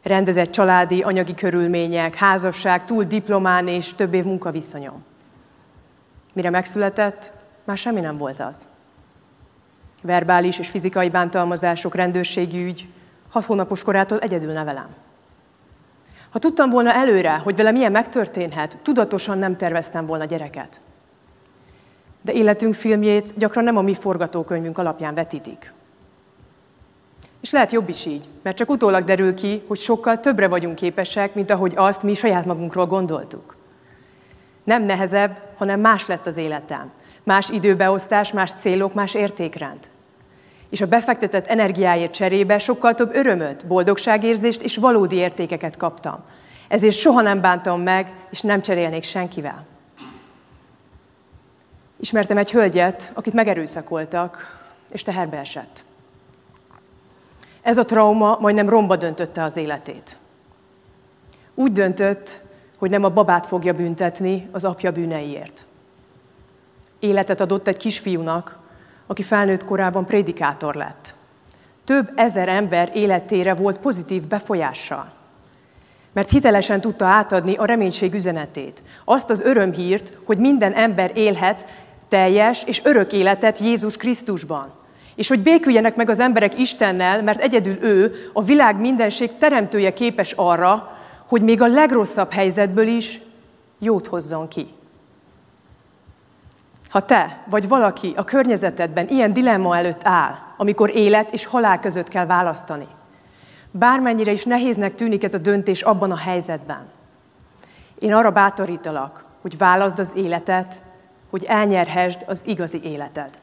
Rendezett 0.03 0.51
családi, 0.51 1.01
anyagi 1.01 1.35
körülmények, 1.35 2.15
házasság, 2.15 2.85
túl 2.85 3.03
diplomán 3.03 3.67
és 3.67 3.93
több 3.93 4.13
év 4.13 4.23
munkaviszonyom. 4.23 5.03
Mire 6.33 6.49
megszületett, 6.49 7.31
már 7.63 7.77
semmi 7.77 7.99
nem 7.99 8.17
volt 8.17 8.39
az. 8.39 8.67
Verbális 10.03 10.59
és 10.59 10.69
fizikai 10.69 11.09
bántalmazások, 11.09 11.95
rendőrségi 11.95 12.65
ügy, 12.65 12.87
hat 13.29 13.45
hónapos 13.45 13.83
korától 13.83 14.19
egyedül 14.19 14.53
nevelem. 14.53 14.87
Ha 16.29 16.39
tudtam 16.39 16.69
volna 16.69 16.93
előre, 16.93 17.37
hogy 17.37 17.55
vele 17.55 17.71
milyen 17.71 17.91
megtörténhet, 17.91 18.77
tudatosan 18.81 19.37
nem 19.37 19.57
terveztem 19.57 20.05
volna 20.05 20.25
gyereket. 20.25 20.79
De 22.27 22.33
életünk 22.33 22.73
filmjét 22.73 23.37
gyakran 23.37 23.63
nem 23.63 23.77
a 23.77 23.81
mi 23.81 23.93
forgatókönyvünk 23.93 24.77
alapján 24.77 25.13
vetítik. 25.13 25.73
És 27.41 27.51
lehet 27.51 27.71
jobb 27.71 27.89
is 27.89 28.05
így, 28.05 28.25
mert 28.43 28.55
csak 28.57 28.69
utólag 28.69 29.03
derül 29.03 29.33
ki, 29.33 29.61
hogy 29.67 29.79
sokkal 29.79 30.19
többre 30.19 30.47
vagyunk 30.47 30.75
képesek, 30.75 31.35
mint 31.35 31.51
ahogy 31.51 31.73
azt 31.75 32.03
mi 32.03 32.13
saját 32.13 32.45
magunkról 32.45 32.85
gondoltuk. 32.85 33.55
Nem 34.63 34.83
nehezebb, 34.83 35.41
hanem 35.57 35.79
más 35.79 36.07
lett 36.07 36.27
az 36.27 36.37
életem. 36.37 36.91
Más 37.23 37.49
időbeosztás, 37.49 38.31
más 38.31 38.51
célok, 38.53 38.93
más 38.93 39.13
értékrend. 39.13 39.79
És 40.69 40.81
a 40.81 40.87
befektetett 40.87 41.47
energiáért 41.47 42.13
cserébe 42.13 42.57
sokkal 42.57 42.95
több 42.95 43.15
örömöt, 43.15 43.67
boldogságérzést 43.67 44.61
és 44.61 44.77
valódi 44.77 45.15
értékeket 45.15 45.77
kaptam. 45.77 46.23
Ezért 46.67 46.95
soha 46.95 47.21
nem 47.21 47.41
bántam 47.41 47.81
meg, 47.81 48.13
és 48.29 48.41
nem 48.41 48.61
cserélnék 48.61 49.03
senkivel. 49.03 49.65
Ismertem 51.99 52.37
egy 52.37 52.51
hölgyet, 52.51 53.11
akit 53.13 53.33
megerőszakoltak, 53.33 54.59
és 54.89 55.03
teherbe 55.03 55.37
esett. 55.37 55.83
Ez 57.61 57.77
a 57.77 57.85
trauma 57.85 58.37
majdnem 58.39 58.69
romba 58.69 58.95
döntötte 58.95 59.43
az 59.43 59.57
életét. 59.57 60.17
Úgy 61.55 61.71
döntött, 61.71 62.39
hogy 62.77 62.89
nem 62.89 63.03
a 63.03 63.09
babát 63.09 63.45
fogja 63.45 63.73
büntetni 63.73 64.47
az 64.51 64.63
apja 64.63 64.91
bűneiért. 64.91 65.65
Életet 66.99 67.41
adott 67.41 67.67
egy 67.67 67.77
kisfiúnak, 67.77 68.57
aki 69.07 69.23
felnőtt 69.23 69.65
korában 69.65 70.05
prédikátor 70.05 70.75
lett. 70.75 71.15
Több 71.83 72.11
ezer 72.15 72.49
ember 72.49 72.91
életére 72.93 73.53
volt 73.53 73.77
pozitív 73.77 74.27
befolyással. 74.27 75.11
Mert 76.13 76.29
hitelesen 76.29 76.81
tudta 76.81 77.05
átadni 77.05 77.55
a 77.55 77.65
reménység 77.65 78.13
üzenetét. 78.13 78.83
Azt 79.05 79.29
az 79.29 79.41
örömhírt, 79.41 80.13
hogy 80.23 80.37
minden 80.37 80.73
ember 80.73 81.11
élhet 81.13 81.65
teljes 82.07 82.63
és 82.63 82.81
örök 82.83 83.13
életet 83.13 83.59
Jézus 83.59 83.97
Krisztusban. 83.97 84.71
És 85.15 85.27
hogy 85.27 85.39
béküljenek 85.39 85.95
meg 85.95 86.09
az 86.09 86.19
emberek 86.19 86.59
Istennel, 86.59 87.23
mert 87.23 87.41
egyedül 87.41 87.83
ő, 87.83 88.15
a 88.33 88.43
világ 88.43 88.79
mindenség 88.79 89.37
teremtője 89.37 89.93
képes 89.93 90.31
arra, 90.31 90.97
hogy 91.27 91.41
még 91.41 91.61
a 91.61 91.67
legrosszabb 91.67 92.31
helyzetből 92.31 92.87
is 92.87 93.21
jót 93.79 94.07
hozzon 94.07 94.47
ki. 94.47 94.67
Ha 96.89 97.05
te 97.05 97.43
vagy 97.49 97.67
valaki 97.67 98.13
a 98.15 98.23
környezetedben 98.23 99.07
ilyen 99.07 99.33
dilemma 99.33 99.77
előtt 99.77 100.01
áll, 100.03 100.35
amikor 100.57 100.95
élet 100.95 101.33
és 101.33 101.45
halál 101.45 101.79
között 101.79 102.07
kell 102.07 102.25
választani, 102.25 102.87
bármennyire 103.71 104.31
is 104.31 104.43
nehéznek 104.43 104.95
tűnik 104.95 105.23
ez 105.23 105.33
a 105.33 105.37
döntés 105.37 105.81
abban 105.81 106.11
a 106.11 106.17
helyzetben, 106.17 106.85
én 107.99 108.13
arra 108.13 108.31
bátorítalak, 108.31 109.25
hogy 109.41 109.57
válaszd 109.57 109.99
az 109.99 110.11
életet, 110.15 110.81
hogy 111.29 111.43
elnyerhesd 111.43 112.23
az 112.25 112.41
igazi 112.45 112.83
életed. 112.83 113.39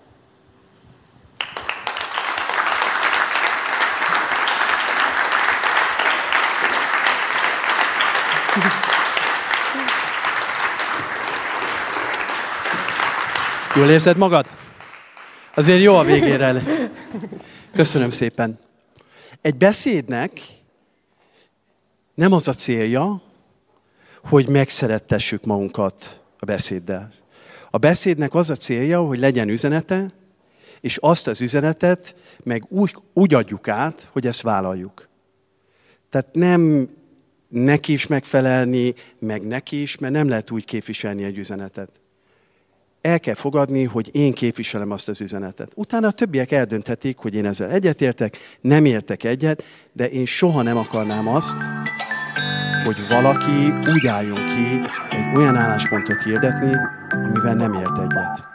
Jól 13.76 13.88
érzed 13.88 14.16
magad? 14.16 14.46
Azért 15.54 15.82
jó 15.82 15.94
a 15.94 16.02
végére. 16.02 16.62
Köszönöm 17.72 18.10
szépen. 18.10 18.58
Egy 19.40 19.56
beszédnek 19.56 20.30
nem 22.14 22.32
az 22.32 22.48
a 22.48 22.52
célja, 22.52 23.22
hogy 24.24 24.48
megszerettessük 24.48 25.44
magunkat 25.44 26.22
a 26.38 26.44
beszéddel. 26.44 27.10
A 27.74 27.78
beszédnek 27.78 28.34
az 28.34 28.50
a 28.50 28.54
célja, 28.54 29.00
hogy 29.00 29.18
legyen 29.18 29.48
üzenete, 29.48 30.10
és 30.80 30.96
azt 30.96 31.26
az 31.26 31.40
üzenetet 31.40 32.16
meg 32.44 32.64
úgy, 32.68 32.96
úgy 33.12 33.34
adjuk 33.34 33.68
át, 33.68 34.08
hogy 34.12 34.26
ezt 34.26 34.40
vállaljuk. 34.40 35.08
Tehát 36.10 36.28
nem 36.32 36.88
neki 37.48 37.92
is 37.92 38.06
megfelelni, 38.06 38.94
meg 39.18 39.46
neki 39.46 39.82
is, 39.82 39.98
mert 39.98 40.12
nem 40.12 40.28
lehet 40.28 40.50
úgy 40.50 40.64
képviselni 40.64 41.24
egy 41.24 41.38
üzenetet 41.38 42.00
el 43.04 43.20
kell 43.20 43.34
fogadni, 43.34 43.84
hogy 43.84 44.10
én 44.12 44.32
képviselem 44.32 44.90
azt 44.90 45.08
az 45.08 45.20
üzenetet. 45.20 45.72
Utána 45.74 46.06
a 46.06 46.10
többiek 46.10 46.52
eldönthetik, 46.52 47.16
hogy 47.16 47.34
én 47.34 47.46
ezzel 47.46 47.70
egyetértek, 47.70 48.36
nem 48.60 48.84
értek 48.84 49.24
egyet, 49.24 49.64
de 49.92 50.08
én 50.10 50.24
soha 50.24 50.62
nem 50.62 50.76
akarnám 50.76 51.28
azt, 51.28 51.56
hogy 52.84 53.08
valaki 53.08 53.72
úgy 53.86 54.06
álljon 54.06 54.46
ki 54.46 54.80
egy 55.10 55.36
olyan 55.36 55.56
álláspontot 55.56 56.22
hirdetni, 56.22 56.76
amivel 57.10 57.54
nem 57.54 57.72
ért 57.72 57.98
egyet. 57.98 58.53